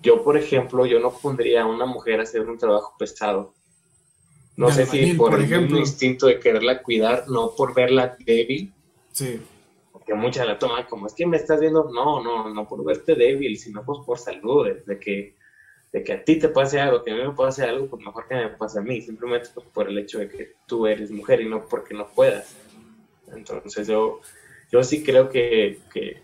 [0.00, 3.54] Yo, por ejemplo, yo no pondría a una mujer a hacer un trabajo pesado.
[4.54, 8.72] No sé si por, el instinto de quererla cuidar, no por verla débil.
[9.10, 9.40] Sí.
[10.12, 13.14] Porque muchas la toman como, es que me estás viendo, no, no, no por verte
[13.14, 15.36] débil, sino pues por salud, de que,
[15.90, 18.28] de que a ti te pase algo, que a mí me pase algo, pues mejor
[18.28, 21.40] que me pase a mí, simplemente pues, por el hecho de que tú eres mujer
[21.40, 22.54] y no porque no puedas.
[23.34, 24.20] Entonces yo,
[24.70, 26.20] yo sí creo que, que,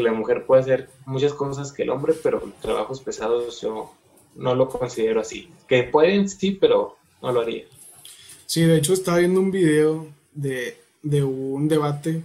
[0.00, 3.92] la mujer puede hacer muchas cosas que el hombre, pero trabajos pesados yo
[4.36, 5.50] no lo considero así.
[5.66, 7.64] Que pueden, sí, pero no lo haría.
[8.46, 12.22] Sí, de hecho estaba viendo un video de, un debate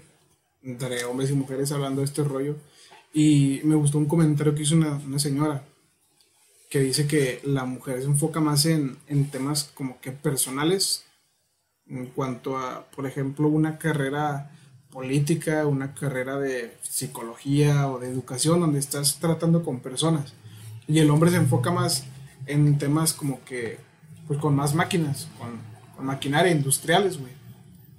[0.63, 2.55] entre hombres y mujeres hablando de este rollo
[3.13, 5.63] y me gustó un comentario que hizo una, señora
[6.69, 11.05] que dice que la mujer se enfoca más en, en temas como que personales
[11.87, 14.51] en cuanto a, por ejemplo, una carrera
[14.89, 20.33] política, una carrera de psicología o de educación donde estás tratando con personas.
[20.87, 22.05] Y el hombre se enfoca más
[22.45, 23.79] en temas como que,
[24.27, 25.59] pues con más máquinas, con,
[25.95, 27.33] con maquinaria industriales, güey.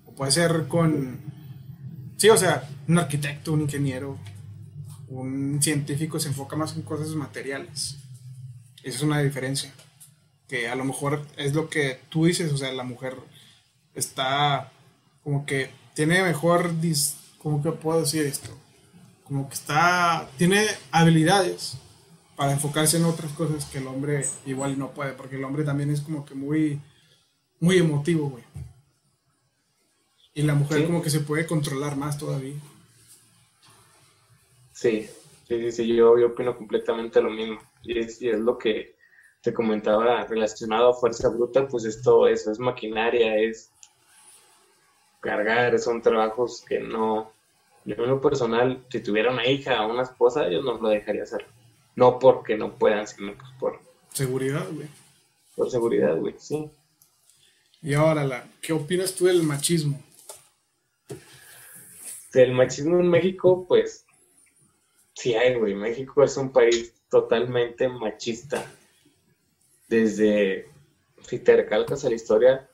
[0.06, 1.18] O puede ser con,
[2.16, 4.18] sí, o sea, un arquitecto, un ingeniero,
[5.08, 7.96] un científico se enfoca más en cosas materiales.
[8.82, 9.72] Esa es una diferencia.
[10.48, 13.16] Que a lo mejor es lo que tú dices, o sea, la mujer
[13.94, 14.70] está
[15.22, 18.50] como que tiene mejor, dis, ¿cómo que puedo decir esto?
[19.24, 21.78] Como que está, tiene habilidades
[22.36, 25.90] para enfocarse en otras cosas que el hombre igual no puede, porque el hombre también
[25.90, 26.80] es como que muy,
[27.60, 28.44] muy emotivo, güey.
[30.34, 32.56] Y la mujer como que se puede controlar más todavía.
[34.72, 35.08] Sí,
[35.46, 37.60] sí, sí, yo, yo opino completamente lo mismo.
[37.82, 38.96] Y es, y es lo que
[39.40, 43.70] te comentaba relacionado a fuerza bruta, pues esto eso es maquinaria, es
[45.20, 47.30] cargar, son trabajos que no,
[47.84, 51.22] yo en lo personal, si tuviera una hija o una esposa, yo no lo dejaría
[51.22, 51.46] hacer.
[51.94, 53.80] No porque no puedan, sino pues por...
[54.12, 54.88] Seguridad, güey.
[55.54, 56.70] Por seguridad, güey, sí.
[57.82, 60.02] Y ahora, la, ¿qué opinas tú del machismo?
[62.34, 64.04] Del machismo en México, pues,
[65.14, 65.74] sí hay, güey.
[65.74, 68.70] México es un país totalmente machista.
[69.88, 70.68] Desde,
[71.26, 72.68] si te recalcas a la historia,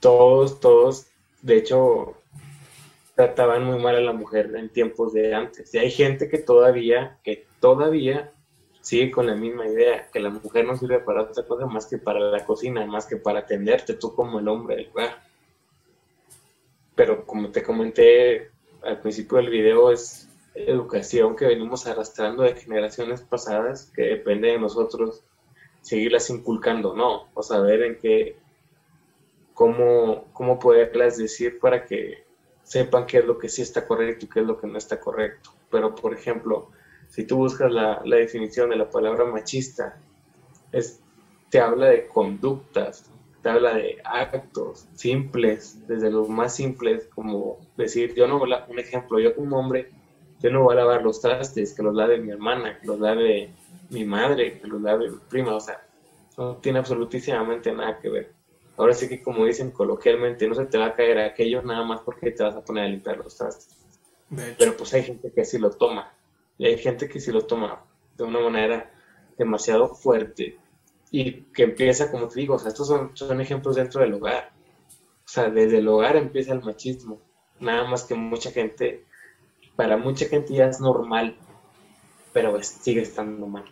[0.00, 2.14] todos, todos de hecho,
[3.16, 5.74] trataban muy mal a la mujer en tiempos de antes.
[5.74, 8.32] Y hay gente que todavía, que todavía
[8.80, 11.98] sigue con la misma idea, que la mujer no sirve para otra cosa más que
[11.98, 15.22] para la cocina, más que para atenderte tú como el hombre del hogar.
[16.94, 18.51] Pero como te comenté
[18.84, 24.58] al principio del video, es educación que venimos arrastrando de generaciones pasadas que depende de
[24.58, 25.22] nosotros
[25.80, 27.28] seguirlas inculcando, ¿no?
[27.34, 28.36] O saber en qué,
[29.54, 32.24] cómo, cómo poderlas decir para que
[32.62, 35.00] sepan qué es lo que sí está correcto y qué es lo que no está
[35.00, 35.50] correcto.
[35.70, 36.70] Pero, por ejemplo,
[37.08, 39.98] si tú buscas la, definición de la palabra machista,
[40.70, 41.00] es,
[41.50, 43.10] te habla de conductas,
[43.42, 48.64] te habla de actos simples, desde los más simples, como decir, yo no voy a,
[48.68, 49.90] un ejemplo, yo como hombre,
[50.40, 53.50] yo no voy a lavar los trastes, que los lave mi hermana, que los lave
[53.90, 55.84] mi madre, que los lave mi prima, o sea,
[56.38, 58.42] no tiene absolutísimamente nada que ver
[58.76, 62.00] ahora sí que como dicen coloquialmente, no se te va a caer aquello nada más
[62.00, 63.76] porque te vas a poner a limpiar los trastes.
[64.58, 66.12] Pero pues hay gente que sí lo toma.
[66.58, 67.84] Y hay gente que sí lo toma
[68.16, 68.90] de una manera
[69.36, 70.58] demasiado fuerte
[71.12, 74.50] y que empieza, como te digo, o sea, estos son, son ejemplos dentro del hogar.
[75.24, 77.20] O sea, desde el hogar empieza el machismo.
[77.60, 79.04] Nada más que mucha gente,
[79.76, 81.36] para mucha gente ya es normal,
[82.32, 83.64] pero sigue estando mal.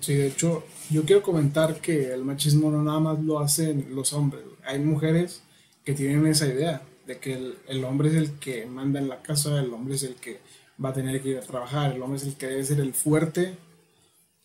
[0.00, 4.14] Sí, de hecho, yo quiero comentar que el machismo no nada más lo hacen los
[4.14, 4.42] hombres.
[4.64, 5.42] Hay mujeres
[5.84, 9.60] que tienen esa idea de que el, hombre es el que manda en la casa,
[9.60, 10.40] el hombre es el que
[10.82, 12.94] va a tener que ir a trabajar, el hombre es el que debe ser el
[12.94, 13.54] fuerte,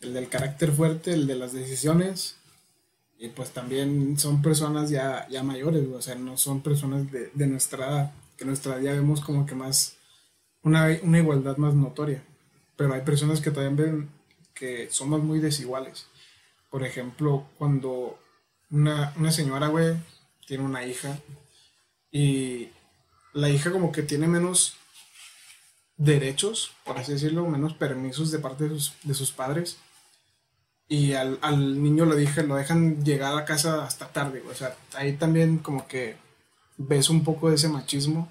[0.01, 2.35] el del carácter fuerte, el de las decisiones.
[3.17, 7.47] Y pues también son personas ya, ya mayores, o sea, no son personas de, de
[7.47, 9.97] nuestra edad, que nuestra edad vemos como que más,
[10.63, 12.23] una, una igualdad más notoria.
[12.77, 14.09] Pero hay personas que también ven
[14.53, 16.05] que somos muy desiguales.
[16.69, 18.19] Por ejemplo, cuando
[18.69, 19.95] una, señora, güey,
[20.45, 21.19] tiene una hija
[22.11, 22.69] y
[23.33, 24.75] la hija como que tiene menos
[25.97, 29.77] derechos, por así decirlo, menos permisos de parte de sus, padres.
[30.91, 31.39] Y al,
[31.83, 34.51] niño lo, dije, lo dejan llegar a casa hasta tarde, güey.
[34.51, 36.17] O sea, ahí también como que
[36.77, 38.27] ves un poco de ese machismo.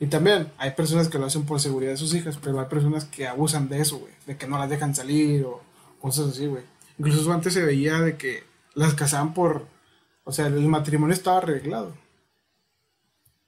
[0.00, 3.04] Y también hay personas que lo hacen por seguridad de sus hijas, pero hay personas
[3.04, 4.12] que abusan de eso, güey.
[4.26, 5.62] De que no las dejan salir o
[6.00, 6.64] cosas así, güey.
[6.98, 8.44] Incluso antes se veía de que
[8.74, 9.66] las casaban por,
[10.24, 11.94] O sea, el matrimonio estaba arreglado.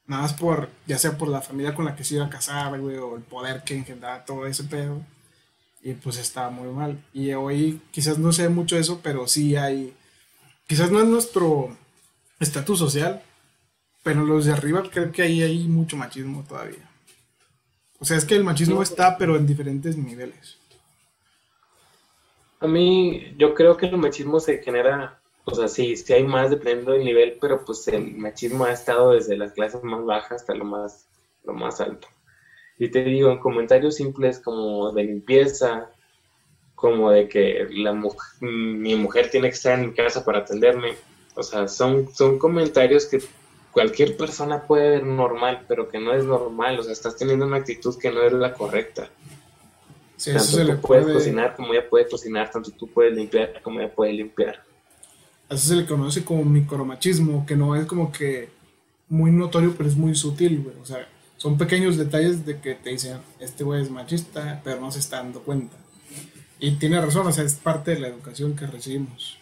[0.06, 2.78] Nada más por, ya sea por la familia con la que se iba a casar,
[2.78, 5.00] güey, o el poder que engendraba todo ese pedo.
[5.86, 7.00] Y pues estaba muy mal.
[7.14, 9.94] Y hoy quizás no sé mucho eso, pero sí hay.
[10.66, 11.76] Quizás no es nuestro
[12.40, 13.22] estatus social,
[14.02, 16.90] pero los de arriba creo que ahí hay mucho machismo todavía.
[18.00, 20.58] O sea, es que el machismo está, pero en diferentes niveles.
[22.58, 26.50] A mí, yo creo que el machismo se genera, o sea, sí, sí hay más
[26.50, 30.52] dependiendo del nivel, pero pues el machismo ha estado desde las clases más bajas hasta
[30.56, 31.06] lo más,
[31.44, 32.08] lo más alto.
[32.78, 35.90] Y te digo, en comentarios simples como de limpieza,
[36.74, 37.92] como de que la
[38.40, 40.94] mi mujer tiene que estar en mi casa para atenderme.
[41.34, 43.20] O sea, son, son comentarios que
[43.72, 46.78] cualquier persona puede ver normal, pero que no es normal.
[46.78, 49.08] O sea, estás teniendo una actitud que no es la correcta.
[50.22, 54.12] tanto tú puedes cocinar como ella puede cocinar, tanto tú puedes limpiar como ella puede
[54.12, 54.62] limpiar.
[55.48, 58.50] Eso se le conoce como micromachismo, que no es como que
[59.08, 60.76] muy notorio, pero es muy sutil, güey.
[60.82, 61.08] O sea,
[61.46, 65.18] son pequeños detalles de que te dicen, este güey es machista, pero no se está
[65.18, 65.76] dando cuenta.
[66.58, 69.38] Y tiene razón, o sea, es parte de la educación que recibimos.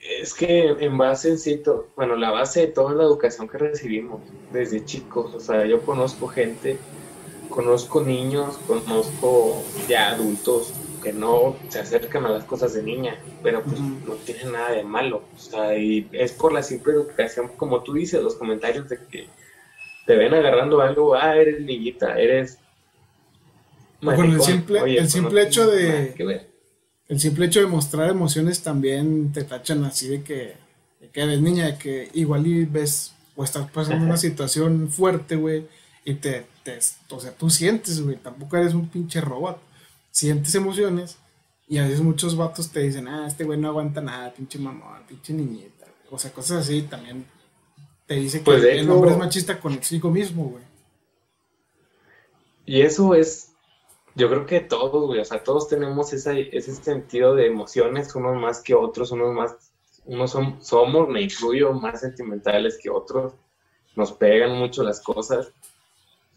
[0.00, 1.64] Es que en base en
[1.96, 4.20] bueno, la base de toda la educación que recibimos
[4.52, 6.78] desde chicos, o sea, yo conozco gente,
[7.48, 13.64] conozco niños, conozco ya adultos que no se acercan a las cosas de niña, pero
[13.64, 17.82] pues no tienen nada de malo, o sea, y es por la simple educación, como
[17.82, 19.26] tú dices, los comentarios de que
[20.08, 22.56] te ven agarrando algo, ah, eres niñita, eres...
[24.00, 26.46] el simple, el simple hecho de...
[27.08, 30.54] El simple hecho de mostrar emociones también te tachan así de que,
[31.12, 35.66] eres niña, de que igual y ves o estás pasando una situación fuerte, güey,
[36.06, 36.78] y te, te,
[37.10, 39.60] o sea, tú sientes, güey, tampoco eres un pinche robot,
[40.10, 41.18] sientes emociones
[41.68, 45.02] y a veces muchos vatos te dicen, ah, este güey no aguanta nada, pinche mamá,
[45.06, 47.26] pinche niñita, o sea, cosas así también
[48.08, 50.64] te dice que pues el hombre es machista consigo mismo, güey.
[52.64, 53.52] Y eso es,
[54.14, 58.62] yo creo que todos, güey, o sea, todos tenemos ese sentido de emociones, unos más
[58.62, 59.72] que otros, unos más,
[60.06, 63.34] unos son, somos, me incluyo, más sentimentales que otros,
[63.94, 65.52] nos pegan mucho las cosas,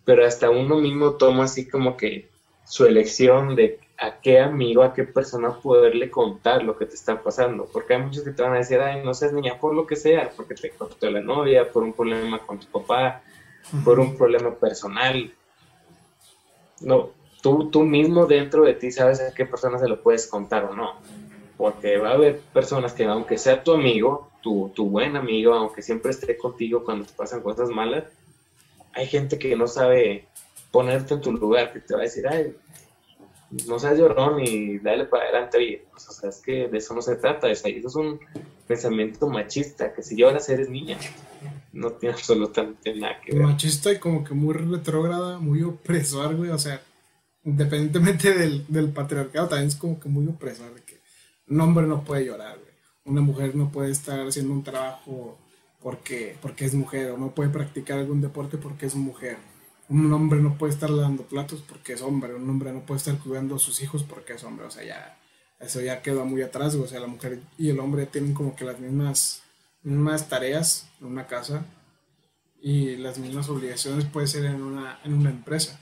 [0.04, 2.30] pero hasta uno mismo toma así como que
[2.66, 7.22] su elección de a qué amigo, a qué persona poderle contar lo que te está
[7.22, 7.70] pasando.
[7.72, 9.96] Porque hay muchos que te van a decir, ay, no seas niña, por lo que
[9.96, 13.22] sea, porque te cortó la novia, por un problema con tu papá,
[13.86, 15.32] por un problema personal.
[16.82, 17.12] No,
[17.44, 20.76] tú, tú mismo dentro de ti sabes a qué persona se lo puedes contar o
[20.76, 20.96] no.
[21.56, 25.84] Porque va a haber personas que, aunque sea tu amigo, tu, tu buen amigo, aunque
[25.84, 28.06] siempre esté contigo cuando te pasan cosas malas,
[28.94, 30.28] hay gente que no sabe
[30.72, 32.56] ponerte en tu lugar, que te va a decir, ay,
[33.68, 35.64] no seas llorón y dale para adelante.
[35.64, 37.50] Y, pues, o sea, es que de eso no se trata.
[37.50, 38.20] eso es un
[38.68, 40.98] pensamiento machista, que si lloras eres niña.
[41.74, 43.44] No tiene absolutamente nada que ver.
[43.44, 46.50] Machista y como que muy retrógrada, muy opresor, güey.
[46.52, 46.82] O sea,
[47.44, 50.74] independientemente del, del patriarcado, también es como que muy opresor.
[50.74, 51.02] De que
[51.48, 52.72] un hombre no puede llorar, güey.
[53.04, 55.38] Una mujer no puede estar haciendo un trabajo
[55.82, 59.38] porque, porque es mujer, o no puede practicar algún deporte porque es mujer
[59.92, 63.18] un hombre no puede estar lavando platos porque es hombre, un hombre no puede estar
[63.20, 65.18] cuidando a sus hijos porque es hombre, o sea, ya
[65.60, 68.64] eso ya queda muy atrás, o sea, la mujer y el hombre tienen como que
[68.64, 69.44] las mismas,
[69.84, 71.66] mismas tareas en una casa
[72.62, 75.80] y las mismas obligaciones puede ser en una, en una empresa,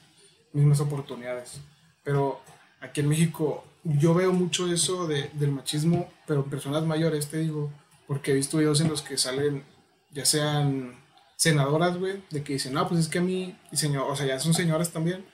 [0.54, 1.62] mismas oportunidades.
[2.04, 2.42] Pero
[2.82, 7.38] aquí en México yo veo mucho eso de, del machismo, pero en personas mayores, te
[7.38, 7.72] digo,
[8.08, 9.64] porque he visto videos en los que salen,
[10.10, 10.96] ya sean
[11.40, 14.40] senadoras, güey, de que dicen, no, pues es que a mí, señor, o sea, ya
[14.42, 15.26] son señoras también,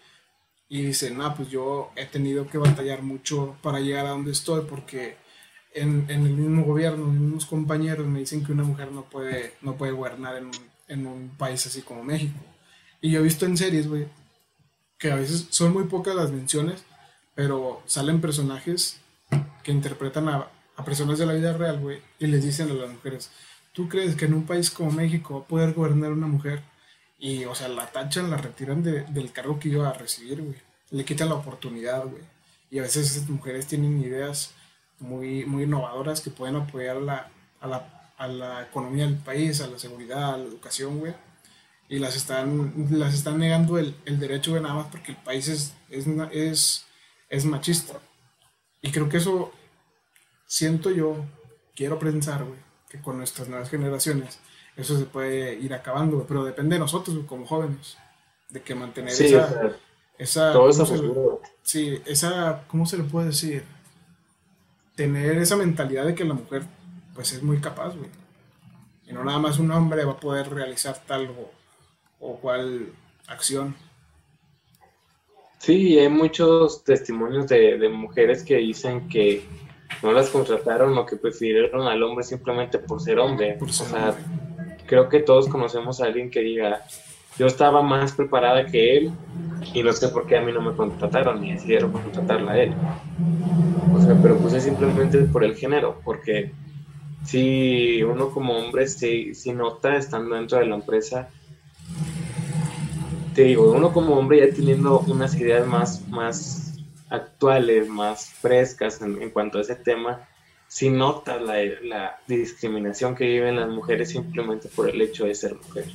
[0.69, 4.65] y dicen, no, pues yo he tenido que batallar mucho para llegar a donde estoy,
[4.69, 5.17] porque
[5.73, 9.77] en, el mismo gobierno, mis mismos compañeros me dicen que una mujer no puede, no
[9.77, 10.51] puede gobernar en,
[10.87, 12.39] en un país así como México.
[13.01, 14.07] Y yo he visto en series, güey,
[14.99, 16.85] que a veces son muy pocas las menciones,
[17.33, 18.99] pero salen personajes
[19.63, 22.91] que interpretan a, a personas de la vida real, güey, y les dicen a las
[22.91, 23.31] mujeres,
[23.75, 26.63] ¿Tú crees que en un país como México va a poder gobernar una mujer?
[27.19, 30.55] Y, o sea, la tachan, la retiran del cargo que iba a recibir, güey.
[30.91, 32.23] Le quitan la oportunidad, güey.
[32.71, 34.53] Y a veces esas mujeres tienen ideas
[34.99, 39.67] muy, muy innovadoras que pueden apoyar la, a, la, a la economía del país, a
[39.67, 41.13] la seguridad, a la educación, güey.
[41.89, 45.49] Y las están, las están negando el, el derecho, de nada más porque el país
[45.49, 46.85] es, es, es,
[47.29, 47.99] es machista.
[48.81, 49.51] Y creo que eso
[50.47, 51.25] siento yo,
[51.75, 52.59] quiero pensar, güey,
[53.01, 54.39] con nuestras nuevas generaciones
[54.75, 57.97] eso se puede ir acabando, pero depende de nosotros como jóvenes,
[58.49, 59.77] de que mantener esa...
[60.17, 63.63] esa todo ¿cómo sí, esa, ¿cómo se le puede decir?
[64.95, 66.63] Tener esa mentalidad de que la mujer
[67.13, 68.09] pues es muy capaz, güey.
[69.07, 71.33] Y no nada más un hombre va a poder realizar tal
[72.19, 72.91] o, cual
[73.27, 73.75] acción.
[75.59, 79.45] Sí, hay muchos testimonios de, de, mujeres que dicen que
[80.03, 83.57] no las contrataron o que prefirieron al hombre simplemente por ser hombre.
[83.61, 84.15] o sea,
[84.85, 86.81] creo que todos conocemos a alguien que diga,
[87.37, 89.11] yo estaba más preparada que él
[89.73, 92.73] y no sé por qué a mí no me contrataron ni decidieron contratarla a él.
[93.93, 96.51] O sea, pero puse simplemente por el género, porque
[97.23, 101.29] si uno como hombre si, si nota estando dentro de la empresa,
[103.33, 106.64] te digo, uno como hombre ya teniendo unas ideas más, más
[107.09, 110.27] actuales, más frescas en, cuanto a ese tema,
[110.67, 115.55] si nota la, la discriminación que viven las mujeres simplemente por el hecho de ser
[115.55, 115.85] mujer.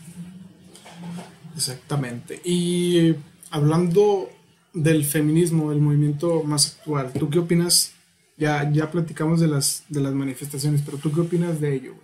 [1.55, 2.41] Exactamente.
[2.45, 3.17] Y
[3.51, 4.31] hablando
[4.73, 7.93] del feminismo, del movimiento más actual, ¿tú qué opinas?
[8.37, 11.95] Ya, ya platicamos de las, de las manifestaciones, pero ¿tú qué opinas de ello?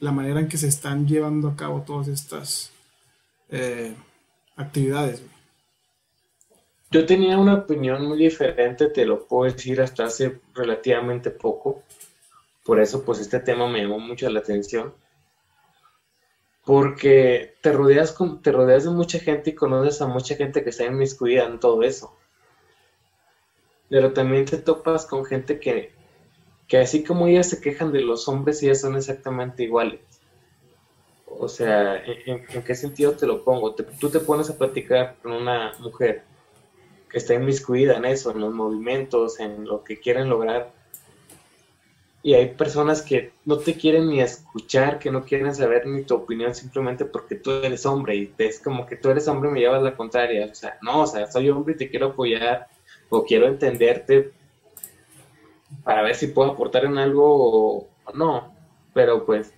[0.00, 2.72] La manera en que se están llevando a cabo todas estas
[3.48, 3.94] eh,
[4.56, 5.22] actividades.
[6.90, 11.82] Yo tenía una opinión muy diferente, te lo puedo decir hasta hace relativamente poco.
[12.64, 14.94] Por eso, pues este tema me llamó mucho la atención
[16.68, 20.68] porque te rodeas, con, te rodeas de mucha gente y conoces a mucha gente que
[20.68, 22.14] está inmiscuida en todo eso.
[23.88, 25.92] Pero también te topas con gente que,
[26.66, 30.00] que así como ellas se quejan de los hombres, ellas son exactamente iguales.
[31.26, 33.74] O sea, ¿en, qué sentido te lo pongo?
[33.74, 36.24] tú te pones a platicar con una mujer
[37.08, 40.72] que está inmiscuida en eso, en los movimientos, en lo que quieren lograr,
[42.22, 46.14] y hay personas que no te quieren ni escuchar, que no quieren saber ni tu
[46.14, 49.60] opinión simplemente porque tú eres hombre y es como que tú eres hombre y me
[49.60, 50.46] llevas la contraria.
[50.46, 52.66] O sea, no, o sea, soy hombre y te quiero apoyar
[53.08, 54.32] o quiero entenderte
[55.84, 58.52] para ver si puedo aportar en algo o, no.
[58.92, 59.52] Pero pues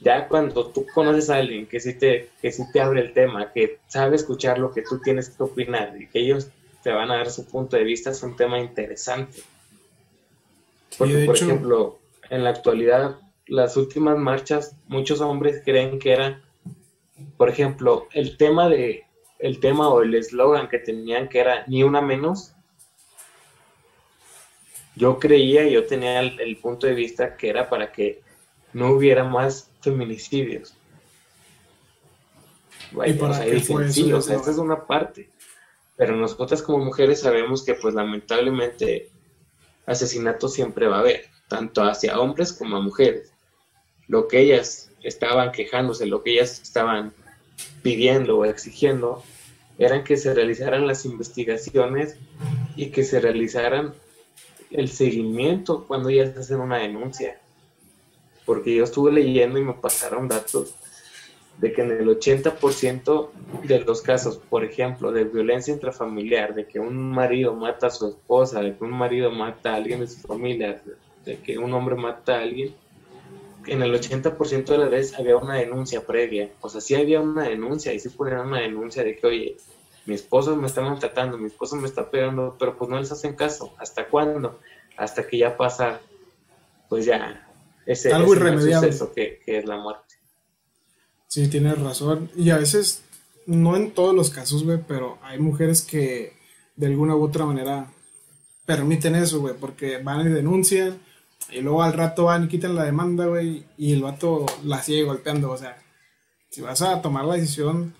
[0.00, 3.52] ya cuando tú conoces a alguien que sí te, que sí te abre el tema,
[3.52, 6.50] que sabe escuchar lo que tú tienes que opinar y que ellos
[6.86, 9.42] te van a dar su punto de vista, es un tema interesante.
[10.96, 11.98] Porque, por ejemplo,
[12.30, 13.18] en la actualidad,
[13.48, 16.44] las últimas marchas, muchos hombres creen que era,
[17.36, 19.04] por ejemplo, el tema de
[19.40, 22.52] el tema o el eslogan que tenían que era ni una menos.
[24.94, 28.22] Yo creía y yo tenía el, punto de vista que era para que
[28.72, 30.72] no hubiera más feminicidios.
[32.92, 35.30] ¿Y para o sea, esta es una parte.
[35.96, 39.10] Pero nosotras como mujeres sabemos que pues lamentablemente
[39.86, 43.32] asesinato siempre va a haber, tanto hacia hombres como a mujeres.
[44.08, 47.12] Lo que ellas estaban quejándose, lo que ellas estaban
[47.82, 49.22] pidiendo o exigiendo,
[49.78, 52.16] eran que se realizaran las investigaciones
[52.76, 53.94] y que se realizaran
[54.70, 57.40] el seguimiento cuando ellas hacen una denuncia.
[58.44, 60.74] Porque yo estuve leyendo y me pasaron datos
[61.58, 63.30] de que en el 80%
[63.64, 68.08] de los casos, por ejemplo, de violencia intrafamiliar, de que un marido mata a su
[68.08, 70.82] esposa, de que un marido mata a alguien de su familia,
[71.24, 72.74] de que un hombre mata a alguien,
[73.66, 76.50] en el 80% de las veces había una denuncia previa.
[76.60, 79.56] O sea, sí había una denuncia y sí ponían una denuncia de que, oye,
[80.04, 83.34] mi esposo me está maltratando, mi esposo me está pegando, pero pues no les hacen
[83.34, 83.74] caso.
[83.78, 84.60] ¿Hasta cuándo?
[84.96, 86.00] Hasta que ya pasa,
[86.88, 87.48] pues ya,
[87.86, 90.15] ese, Algo suceso que es la muerte.
[91.28, 92.30] Sí, tienes razón.
[92.36, 93.02] Y a veces,
[93.46, 96.36] no en todos los casos, güey, pero hay mujeres que
[96.76, 97.92] de alguna u otra manera
[98.64, 100.98] permiten eso, güey, porque van y denuncian
[101.50, 105.04] y luego al rato van y quitan la demanda, güey, y el vato la sigue
[105.04, 105.50] golpeando.
[105.50, 105.78] O sea,
[106.50, 107.94] si vas a tomar la decisión,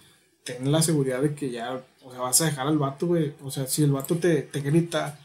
[0.44, 3.34] ten la seguridad de que ya, o sea, vas a dejar al vato, güey.
[3.42, 5.18] O sea, si el vato te, te grita,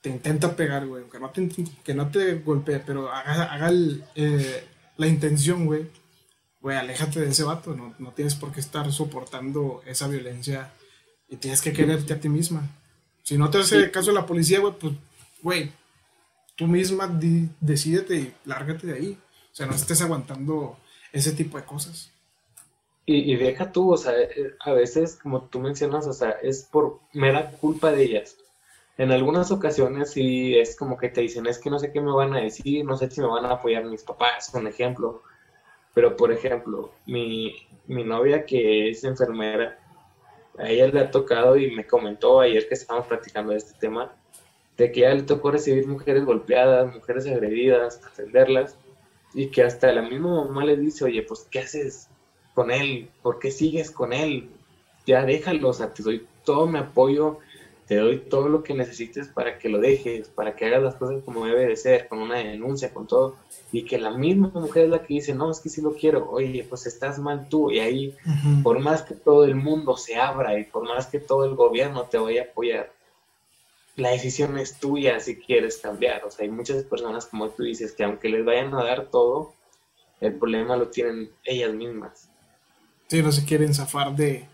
[0.00, 1.48] te intenta pegar, güey, que no te,
[1.84, 3.70] que no te golpee, pero haga, haga
[4.14, 4.64] eh,
[4.96, 5.86] la intención, güey
[6.64, 10.70] güey, aléjate de ese vato, no, no, tienes por qué estar soportando esa violencia
[11.28, 12.66] y tienes que quererte a ti misma.
[13.22, 14.94] Si no te hace caso la policía, güey, pues,
[15.42, 15.72] güey,
[16.56, 17.20] tú misma
[17.60, 19.18] decídete y lárgate de ahí.
[19.52, 20.78] O sea, no estés aguantando
[21.12, 22.10] ese tipo de cosas.
[23.04, 26.62] Y, y, deja tú, o sea, eh, a veces, como tú mencionas, o sea, es
[26.62, 28.38] por mera culpa de ellas.
[28.96, 32.10] En algunas ocasiones sí es como que te dicen, es que no sé qué me
[32.10, 35.22] van a decir, no sé si me van a apoyar mis papás, por ejemplo
[35.94, 37.54] pero, por ejemplo, mi,
[37.86, 39.78] novia que es enfermera,
[40.58, 44.12] a ella le ha tocado y me comentó ayer que estábamos platicando de este tema,
[44.76, 48.76] de que a ella le tocó recibir mujeres golpeadas, mujeres agredidas, atenderlas,
[49.34, 52.08] y que hasta la misma mamá le dice, oye, pues, ¿qué haces
[52.54, 53.08] con él?
[53.22, 54.48] ¿Por qué sigues con él?
[55.06, 57.38] Ya déjalo, o sea, te doy todo mi apoyo,
[57.86, 61.22] te doy todo lo que necesites para que lo dejes, para que hagas las cosas
[61.24, 63.36] como debe de ser, con una denuncia, con todo,
[63.72, 66.30] y que la misma mujer es la que dice, no, es que sí lo quiero,
[66.30, 68.16] oye, pues estás mal tú, y ahí,
[68.62, 72.04] por más que todo el mundo se abra y por más que todo el gobierno
[72.04, 72.90] te vaya a apoyar,
[73.96, 77.92] la decisión es tuya si quieres cambiar, o sea, hay muchas personas, como tú dices,
[77.92, 79.52] que aunque les vayan a dar todo,
[80.20, 82.30] el problema lo tienen ellas mismas.
[83.08, 84.48] Sí, no se quieren zafar de,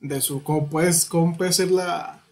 [0.00, 2.22] de su, ¿cómo, puedes, cómo puede ser la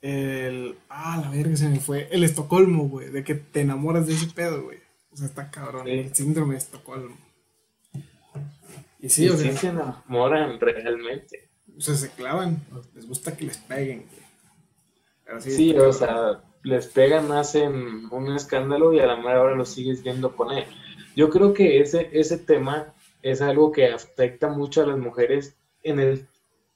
[0.00, 0.78] el.
[0.88, 2.08] Ah, la verga se me fue.
[2.10, 3.10] El Estocolmo, güey.
[3.10, 4.78] De que te enamoras de ese pedo, güey.
[5.10, 5.88] O sea, está cabrón.
[5.88, 7.16] El síndrome de Estocolmo.
[9.00, 9.56] Y sí, o sea.
[9.56, 11.50] se enamoran realmente.
[11.76, 12.64] O sea, se clavan.
[12.94, 15.40] Les gusta que les peguen, güey.
[15.40, 20.02] sí, o sea, les pegan, hacen un escándalo y a la mera hora lo sigues
[20.02, 20.66] viendo poner.
[21.14, 26.00] Yo creo que ese, ese tema es algo que afecta mucho a las mujeres en
[26.00, 26.28] el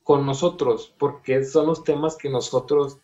[0.03, 2.99] con nosotros, porque son los temas que nosotros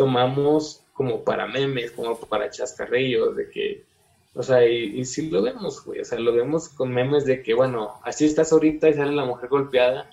[0.00, 3.84] tomamos como para memes, como para chascarrillos, de que,
[4.32, 7.52] o sea, y, sí lo vemos, güey, o sea, lo vemos con memes de que,
[7.52, 10.08] bueno, así estás ahorita y sale la mujer golpeada,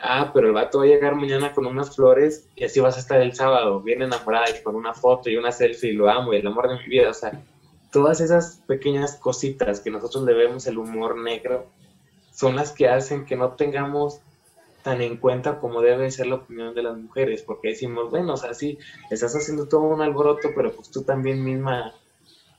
[0.00, 3.00] ah, pero el vato va a llegar mañana con unas flores y así vas a
[3.00, 6.34] estar el sábado, bien enamorada y con una foto y una selfie y lo amo
[6.34, 7.40] y el amor de mi vida, o sea,
[7.92, 11.66] todas esas pequeñas cositas que nosotros le vemos el humor negro
[12.32, 14.20] son las que hacen que no tengamos
[14.84, 18.36] tan en cuenta como debe ser la opinión de las mujeres, porque decimos, bueno, o
[18.36, 18.78] sea, sí,
[19.10, 21.94] estás haciendo todo un alboroto, pero pues tú también misma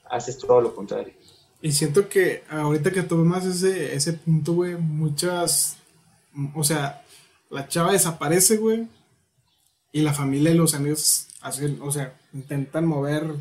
[0.09, 1.13] haces todo lo contrario.
[1.61, 5.77] Y siento que ahorita que más ese, ese punto, güey, muchas,
[6.55, 7.03] o sea,
[7.51, 8.87] la chava desaparece, güey,
[9.91, 13.35] y la familia y los amigos hacen, o sea, intentan mover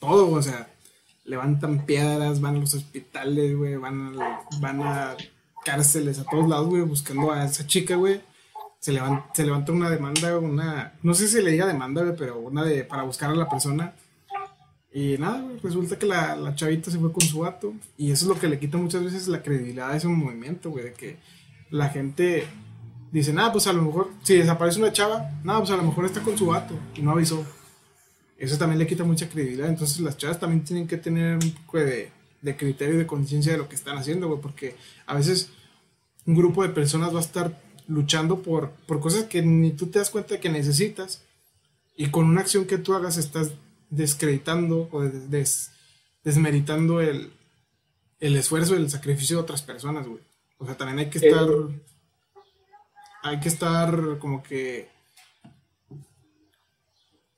[0.00, 0.70] todo, o sea,
[1.24, 4.16] levantan piedras, van a los hospitales, güey, van
[4.58, 5.16] van a
[5.64, 8.20] cárceles a todos lados, güey, buscando a esa chica, güey.
[8.80, 12.82] Se levanta, una demanda, una, no sé si le diga demanda, güey, pero una de,
[12.84, 13.94] para buscar a la persona.
[14.92, 17.74] Y nada, resulta que la, la, chavita se fue con su vato.
[17.96, 20.84] Y eso es lo que le quita muchas veces la credibilidad a ese movimiento, güey,
[20.84, 21.16] de que
[21.70, 22.46] la gente
[23.12, 26.04] dice, nada, pues a lo mejor, si desaparece una chava, nada, pues a lo mejor
[26.04, 27.46] está con su vato y no avisó.
[28.36, 29.68] Eso también le quita mucha credibilidad.
[29.68, 32.10] Entonces las chavas también tienen que tener un poco de,
[32.42, 34.76] de criterio y de conciencia de lo que están haciendo, güey, porque
[35.06, 35.50] a veces
[36.26, 39.98] un grupo de personas va a estar luchando por, por cosas que ni tú te
[39.98, 41.22] das cuenta que necesitas
[41.96, 43.52] y con una acción que tú hagas estás
[43.90, 45.02] descreditando o
[46.24, 47.32] desmeritando el,
[48.20, 50.20] el esfuerzo el sacrificio de otras personas, güey.
[50.58, 51.48] O sea, también hay que estar,
[53.22, 54.88] hay que estar como que,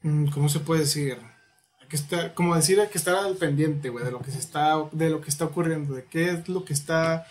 [0.03, 1.19] mm, ¿cómo se puede decir?
[1.95, 5.11] Que estar, como decir, que estar al pendiente, güey, de lo que se está, de
[5.11, 7.24] lo que está ocurriendo, de qué es lo que está,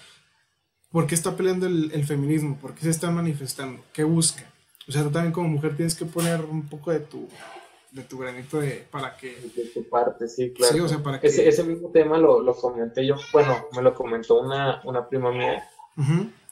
[0.89, 4.49] por qué está peleando el, feminismo, por qué se está manifestando, qué busca.
[4.87, 7.27] O sea, tú también como mujer tienes que poner un poco de tu,
[7.91, 9.35] de tu granito de, para que...
[9.53, 10.73] De tu parte, sí, claro.
[10.73, 11.27] Sí, o sea, para que...
[11.27, 15.69] ese, mismo tema lo, lo, comenté yo, bueno, me lo comentó una, una prima mía,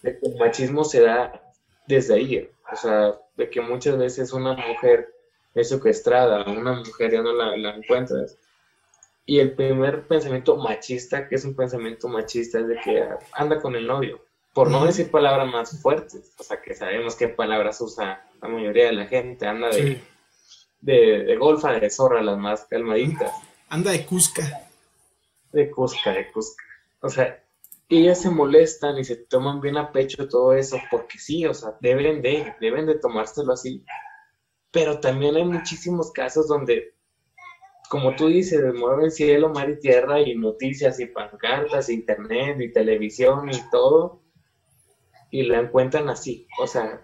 [0.01, 1.53] de que el machismo se da
[1.87, 5.07] desde ahí, o sea, de que muchas veces una mujer
[5.53, 8.37] es secuestrada, una mujer ya no la, la, encuentras.
[9.25, 13.75] Y el primer pensamiento machista, que es un pensamiento machista, es de que anda con
[13.75, 14.23] el novio,
[14.53, 18.87] por no decir palabras más fuertes, o sea que sabemos qué palabras usa la mayoría
[18.87, 20.01] de la gente, anda de,
[20.81, 23.31] de, de, golfa, de zorra, las más calmaditas.
[23.69, 24.43] Anda de cusca.
[25.51, 26.63] De cusca, de cusca.
[27.01, 27.41] O sea,
[27.87, 31.75] ellas se molestan y se toman bien a pecho todo eso, porque sí, o sea,
[31.79, 33.83] deben de, deben de tomárselo así
[34.71, 36.93] pero también hay muchísimos casos donde,
[37.89, 43.49] como tú dices, mueven cielo, mar y tierra y noticias y pancartas, internet y televisión
[43.49, 44.21] y todo,
[45.29, 47.01] y la encuentran así, o sea,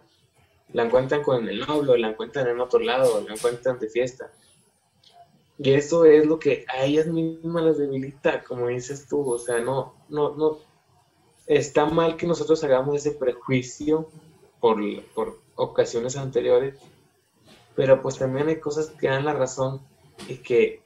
[0.74, 4.32] la encuentran con el novio, la encuentran en otro lado, la encuentran de fiesta.
[5.58, 9.60] Y eso es lo que a ellas mismas las debilita, como dices tú, o sea,
[9.60, 10.60] no, no, no,
[11.48, 14.08] está mal que nosotros hagamos ese prejuicio
[14.60, 14.78] por,
[15.16, 16.76] por ocasiones anteriores,
[17.78, 19.80] pero pues también hay cosas que dan la razón
[20.28, 20.82] y que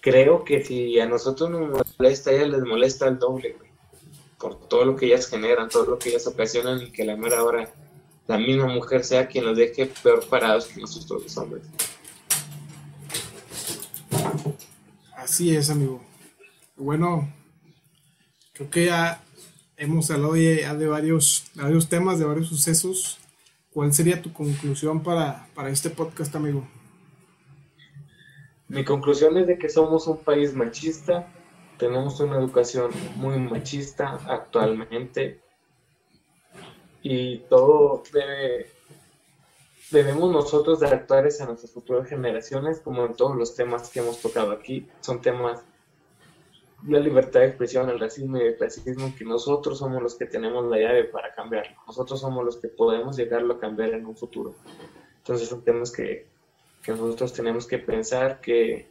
[0.00, 3.56] creo que si a nosotros nos molesta, a ellas les molesta el doble,
[4.38, 7.44] por todo lo que ellas generan, todo lo que ellas ocasionan y que la mera
[7.44, 7.70] hora
[8.26, 11.62] la misma mujer sea quien los deje peor parados que nosotros los hombres.
[15.14, 16.02] Así es, amigo.
[16.74, 17.30] Bueno,
[18.54, 19.22] creo que ya
[19.76, 23.19] hemos hablado ya de varios, de varios temas, de varios sucesos
[23.72, 26.66] ¿Cuál sería tu conclusión para, este podcast, amigo?
[28.66, 31.28] Mi conclusión es de que somos un país machista,
[31.78, 35.40] tenemos una educación muy machista actualmente
[37.02, 38.72] y todo debe,
[39.92, 44.20] debemos nosotros de actuar hacia nuestras futuras generaciones, como en todos los temas que hemos
[44.20, 45.64] tocado aquí, son temas
[46.86, 50.66] la libertad de expresión, el racismo y el clasismo, que nosotros somos los que tenemos
[50.66, 51.76] la llave para cambiarlo.
[51.86, 54.54] Nosotros somos los que podemos llegarlo a cambiar en un futuro.
[55.18, 56.26] Entonces son temas que,
[56.82, 58.88] que nosotros tenemos que pensar, que,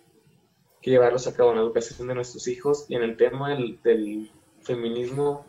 [0.81, 2.85] llevarlos a cabo en la educación de nuestros hijos.
[2.89, 4.31] Y en el tema del, del
[4.61, 5.45] feminismo,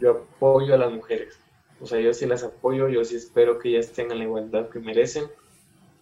[0.00, 1.38] yo apoyo a las mujeres.
[1.80, 4.78] O sea, yo sí las apoyo, yo sí espero que ellas tengan la igualdad que
[4.78, 5.24] merecen,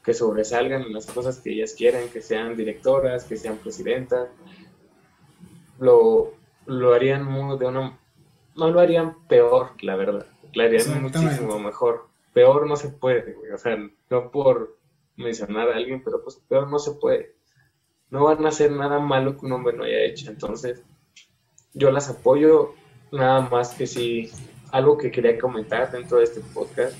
[0.04, 4.28] que sobresalgan en las cosas que ellas quieren, que sean directoras, que sean presidentas,
[5.82, 6.32] lo,
[6.66, 7.26] lo harían
[7.58, 7.98] de una...
[8.54, 10.26] No lo harían peor, la verdad.
[10.54, 12.06] Lo harían muchísimo mejor.
[12.32, 13.76] Peor no se puede, O sea,
[14.08, 14.78] no por
[15.16, 17.34] mencionar a alguien, pero pues peor no se puede.
[18.10, 20.30] No van a hacer nada malo que un hombre no haya hecho.
[20.30, 20.82] Entonces,
[21.74, 22.74] yo las apoyo
[23.10, 24.30] nada más que si
[24.70, 26.96] algo que quería comentar dentro de este podcast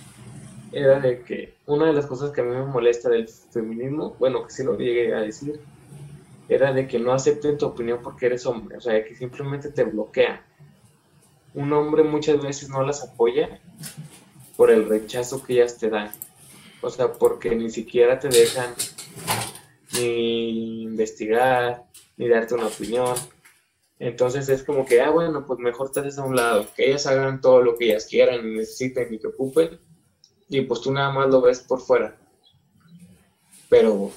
[0.73, 4.45] era de que una de las cosas que a mí me molesta del feminismo, bueno,
[4.45, 5.61] que sí lo llegué a decir,
[6.55, 9.85] era de que no acepten tu opinión porque eres hombre, o sea, que simplemente te
[9.85, 10.41] bloquean.
[11.55, 13.61] Un hombre muchas veces no las apoya
[14.57, 16.11] por el rechazo que ellas te dan,
[16.81, 18.75] o sea, porque ni siquiera te dejan
[19.95, 21.85] ni investigar,
[22.17, 23.15] ni darte una opinión.
[23.99, 27.41] Entonces es como que, ah, bueno, pues mejor te a un lado, que ellas hagan
[27.41, 29.79] todo lo que ellas quieran y necesiten y te ocupen,
[30.49, 32.17] y pues tú nada más lo ves por fuera.
[33.69, 34.11] Pero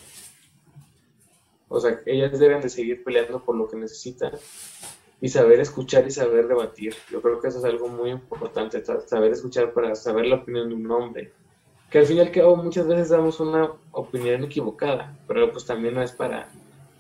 [1.68, 4.34] o sea, ellas deben de seguir peleando por lo que necesitan
[5.22, 6.93] y saber escuchar y saber debatir.
[7.11, 10.76] Yo creo que eso es algo muy importante, saber escuchar para saber la opinión de
[10.76, 11.32] un hombre.
[11.89, 15.93] Que al fin y al cabo muchas veces damos una opinión equivocada, pero pues también
[15.93, 16.49] no es para,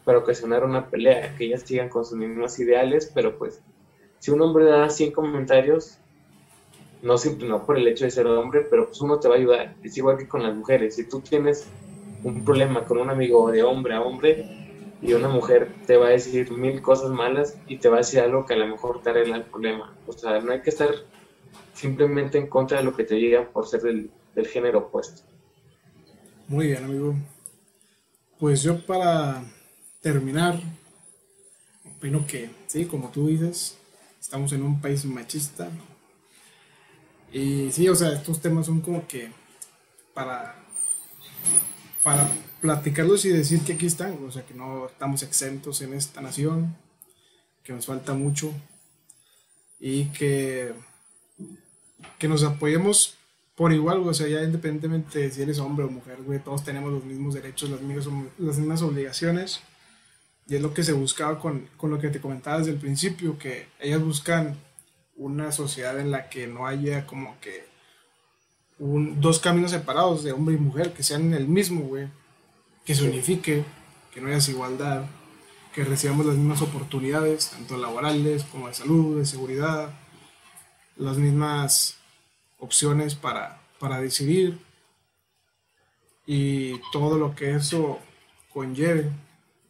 [0.03, 3.61] para ocasionar una pelea, que ellas sigan con sus mismos ideales, pero pues
[4.19, 5.97] si un hombre da 100 comentarios,
[7.03, 9.75] no, no por el hecho de ser hombre, pero pues uno te va a ayudar.
[9.83, 10.95] Es igual que con las mujeres.
[10.95, 11.67] Si tú tienes
[12.25, 14.47] un problema con un amigo de hombre a hombre
[14.99, 18.19] y una mujer te va a decir mil cosas malas y te va a decir
[18.19, 19.95] algo que a lo mejor te arregla el problema.
[20.07, 20.89] O sea, no hay que estar
[21.75, 24.09] simplemente en contra de lo que te digan por ser del,
[24.47, 25.21] género opuesto.
[26.47, 27.13] Muy bien, amigo.
[28.39, 29.43] Pues yo para
[30.01, 30.59] terminar,
[31.95, 33.77] opino que, sí, como tú dices,
[34.19, 35.69] estamos en un país machista.
[37.31, 39.29] Y sí, o sea, estos temas son como que
[40.15, 40.65] para
[42.05, 42.29] para
[42.61, 46.77] platicarlos y decir que aquí están, o sea, que no estamos exentos en esta nación,
[47.63, 48.53] que nos falta mucho
[49.79, 50.75] y que,
[52.19, 53.17] que nos apoyemos
[53.55, 56.93] por igual, o sea, ya independientemente de si eres hombre o mujer, güey, todos tenemos
[56.93, 59.61] los mismos derechos, las mismas, las mismas obligaciones.
[60.47, 63.39] Y es lo que se buscaba con, con lo que te comentaba desde el principio,
[63.39, 64.55] que ellas buscan
[65.15, 67.65] una sociedad en la que no haya como que
[68.77, 72.07] dos caminos separados de hombre y mujer que sean el mismo, güey.
[72.85, 73.65] Que se unifique,
[74.13, 75.05] que no haya desigualdad,
[75.73, 79.89] que recibamos las mismas oportunidades, tanto laborales como de salud, de seguridad,
[80.95, 81.97] las mismas
[82.59, 84.57] opciones para, para decidir
[86.25, 87.99] y todo lo que eso
[88.53, 89.11] conlleve.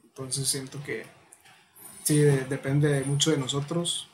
[0.03, 1.05] Entonces siento que
[2.03, 4.07] sí, depende mucho de nosotros,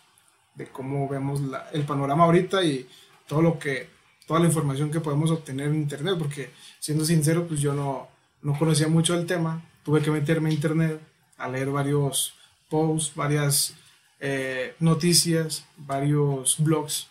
[0.56, 1.42] de cómo vemos
[1.74, 2.88] el panorama ahorita y
[3.28, 3.90] todo lo que
[4.32, 8.08] toda la información que podemos obtener en internet, porque siendo sincero, pues yo no,
[8.42, 11.02] no conocía mucho el tema, tuve que meterme a internet
[11.38, 12.34] a leer varios
[12.70, 13.74] posts, varias
[14.22, 17.10] eh, noticias, varios blogs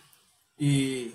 [0.56, 1.12] y,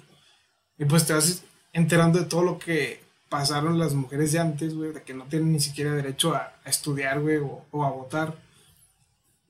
[0.78, 1.44] y, pues te vas
[1.74, 5.54] enterando de todo lo que pasaron las mujeres de antes, güey, de que no tienen
[5.54, 8.38] ni siquiera derecho a, estudiar, güey, o, o, a votar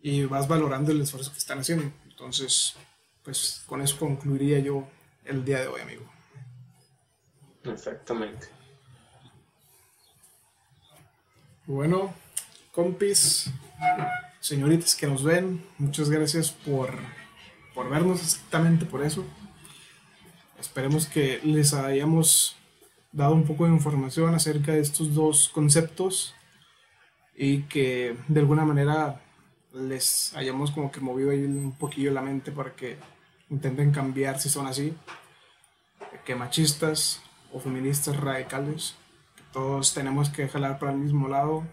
[0.01, 1.91] y vas valorando el esfuerzo que están haciendo.
[2.09, 2.75] Entonces,
[3.23, 4.87] pues con eso concluiría yo
[5.25, 6.14] el día de hoy, amigo.
[7.65, 8.47] Exactamente.
[11.65, 12.13] Bueno,
[12.71, 13.49] compis,
[14.39, 16.93] señoritas que nos ven, muchas gracias por,
[17.73, 19.25] por vernos exactamente por eso.
[20.59, 22.55] Esperemos que les hayamos
[23.11, 26.35] dado un poco de información acerca de estos dos conceptos
[27.35, 29.21] y que de alguna manera
[29.73, 32.97] les hayamos como que movido ahí un poquillo la mente para que
[33.49, 34.93] intenten cambiar si son así,
[36.25, 37.21] que machistas
[37.55, 38.95] o feministas radicales,
[39.53, 41.63] todos tenemos que jalar para el mismo lado,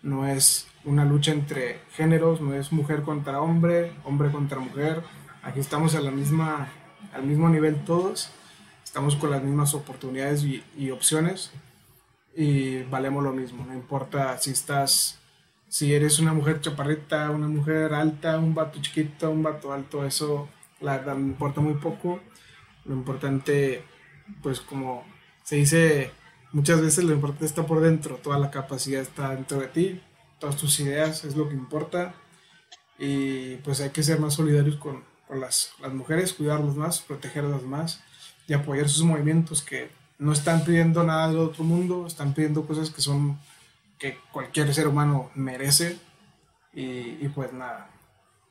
[0.00, 5.02] no es una lucha entre géneros, no es mujer contra hombre, hombre contra mujer,
[5.42, 6.68] aquí estamos a la misma,
[7.12, 8.30] al mismo nivel todos,
[8.84, 11.50] estamos con las mismas oportunidades y, opciones.
[12.34, 15.18] Y valemos lo mismo, no importa si estás,
[15.68, 20.48] si eres una mujer chaparrita, una mujer alta, un vato chiquito, un vato alto, eso
[20.80, 22.20] la verdad me importa muy poco,
[22.84, 23.84] lo importante
[24.42, 25.04] pues como
[25.42, 26.12] se dice
[26.52, 30.00] muchas veces lo importante está por dentro, toda la capacidad está dentro de ti,
[30.38, 32.14] todas tus ideas es lo que importa
[32.98, 38.02] y pues hay que ser más solidarios con, las, las, mujeres, cuidarlas más, protegerlas más
[38.46, 42.90] y apoyar sus movimientos que no están pidiendo nada del otro mundo, están pidiendo cosas
[42.90, 43.38] que son
[43.98, 45.98] que cualquier ser humano merece
[46.74, 47.90] y, y pues nada,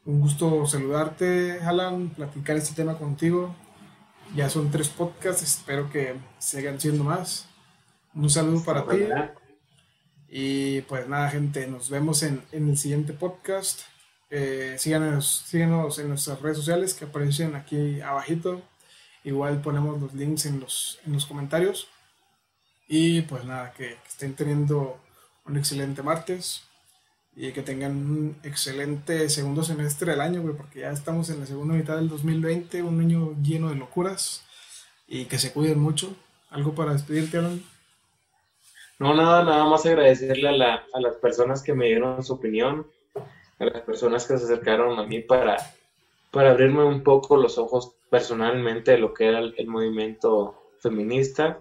[0.06, 3.56] un gusto saludarte Alan, platicar este tema contigo,
[4.36, 7.48] ya son tres podcasts, espero que sigan siendo más.
[8.14, 9.04] Un saludo para ti.
[10.30, 13.82] Y pues nada, gente, nos vemos en, el siguiente podcast.
[14.30, 18.62] Eh, síganos, síganos en nuestras redes sociales que aparecen aquí abajito.
[19.24, 21.88] Igual ponemos los links en los, en los comentarios.
[22.88, 25.00] Y pues nada, que, estén teniendo
[25.46, 26.64] un excelente martes
[27.36, 31.76] y que tengan un excelente segundo semestre del año, porque ya estamos en la segunda
[31.76, 34.46] mitad del 2020, un año lleno de locuras
[35.08, 36.16] y que se cuiden mucho.
[36.50, 37.64] ¿Algo para despedirte, Alan?
[39.00, 42.86] No, nada, nada más agradecerle a, la, a las personas que me dieron su opinión,
[43.60, 45.58] a las personas que se acercaron a mí para,
[46.30, 51.60] para abrirme un poco los ojos personalmente de lo que era el, movimiento feminista.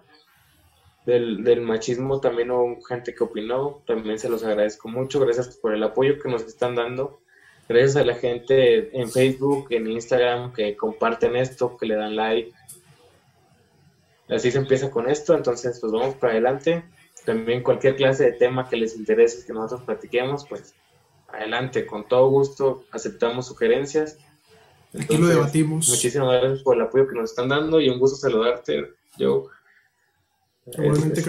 [1.10, 5.74] Del, del, machismo también hubo gente que opinó, también se los agradezco mucho, gracias por
[5.74, 7.20] el apoyo que nos están dando,
[7.68, 12.52] gracias a la gente en Facebook, en Instagram, que comparten esto, que le dan like.
[14.28, 16.84] Así se empieza con esto, entonces pues vamos para adelante
[17.24, 20.74] también cualquier clase de tema que les interese que nosotros platiquemos, pues
[21.28, 24.18] adelante, con todo gusto aceptamos sugerencias.
[24.98, 25.88] Aquí lo debatimos.
[25.88, 29.44] Muchísimas gracias por el apoyo que nos están dando y un gusto saludarte, Joe.
[30.78, 31.26] Igualmente, es,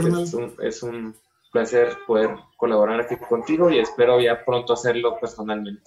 [0.60, 1.16] es, un,
[1.52, 5.84] placer poder colaborar aquí contigo y espero ya pronto hacerlo personalmente.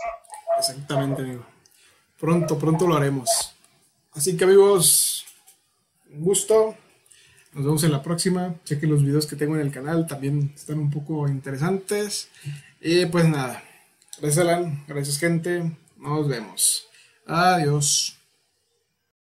[0.58, 1.44] Exactamente, amigo.
[2.20, 3.54] Pronto, pronto lo haremos.
[4.12, 5.24] Así que amigos,
[6.10, 6.76] un gusto.
[7.52, 8.54] Nos vemos en la próxima.
[8.64, 12.28] Chequen los videos que tengo en el canal, también están un poco interesantes.
[12.80, 13.62] Y pues nada,
[14.20, 16.88] gracias Alan, gracias gente, nos vemos.
[17.26, 18.23] Adiós.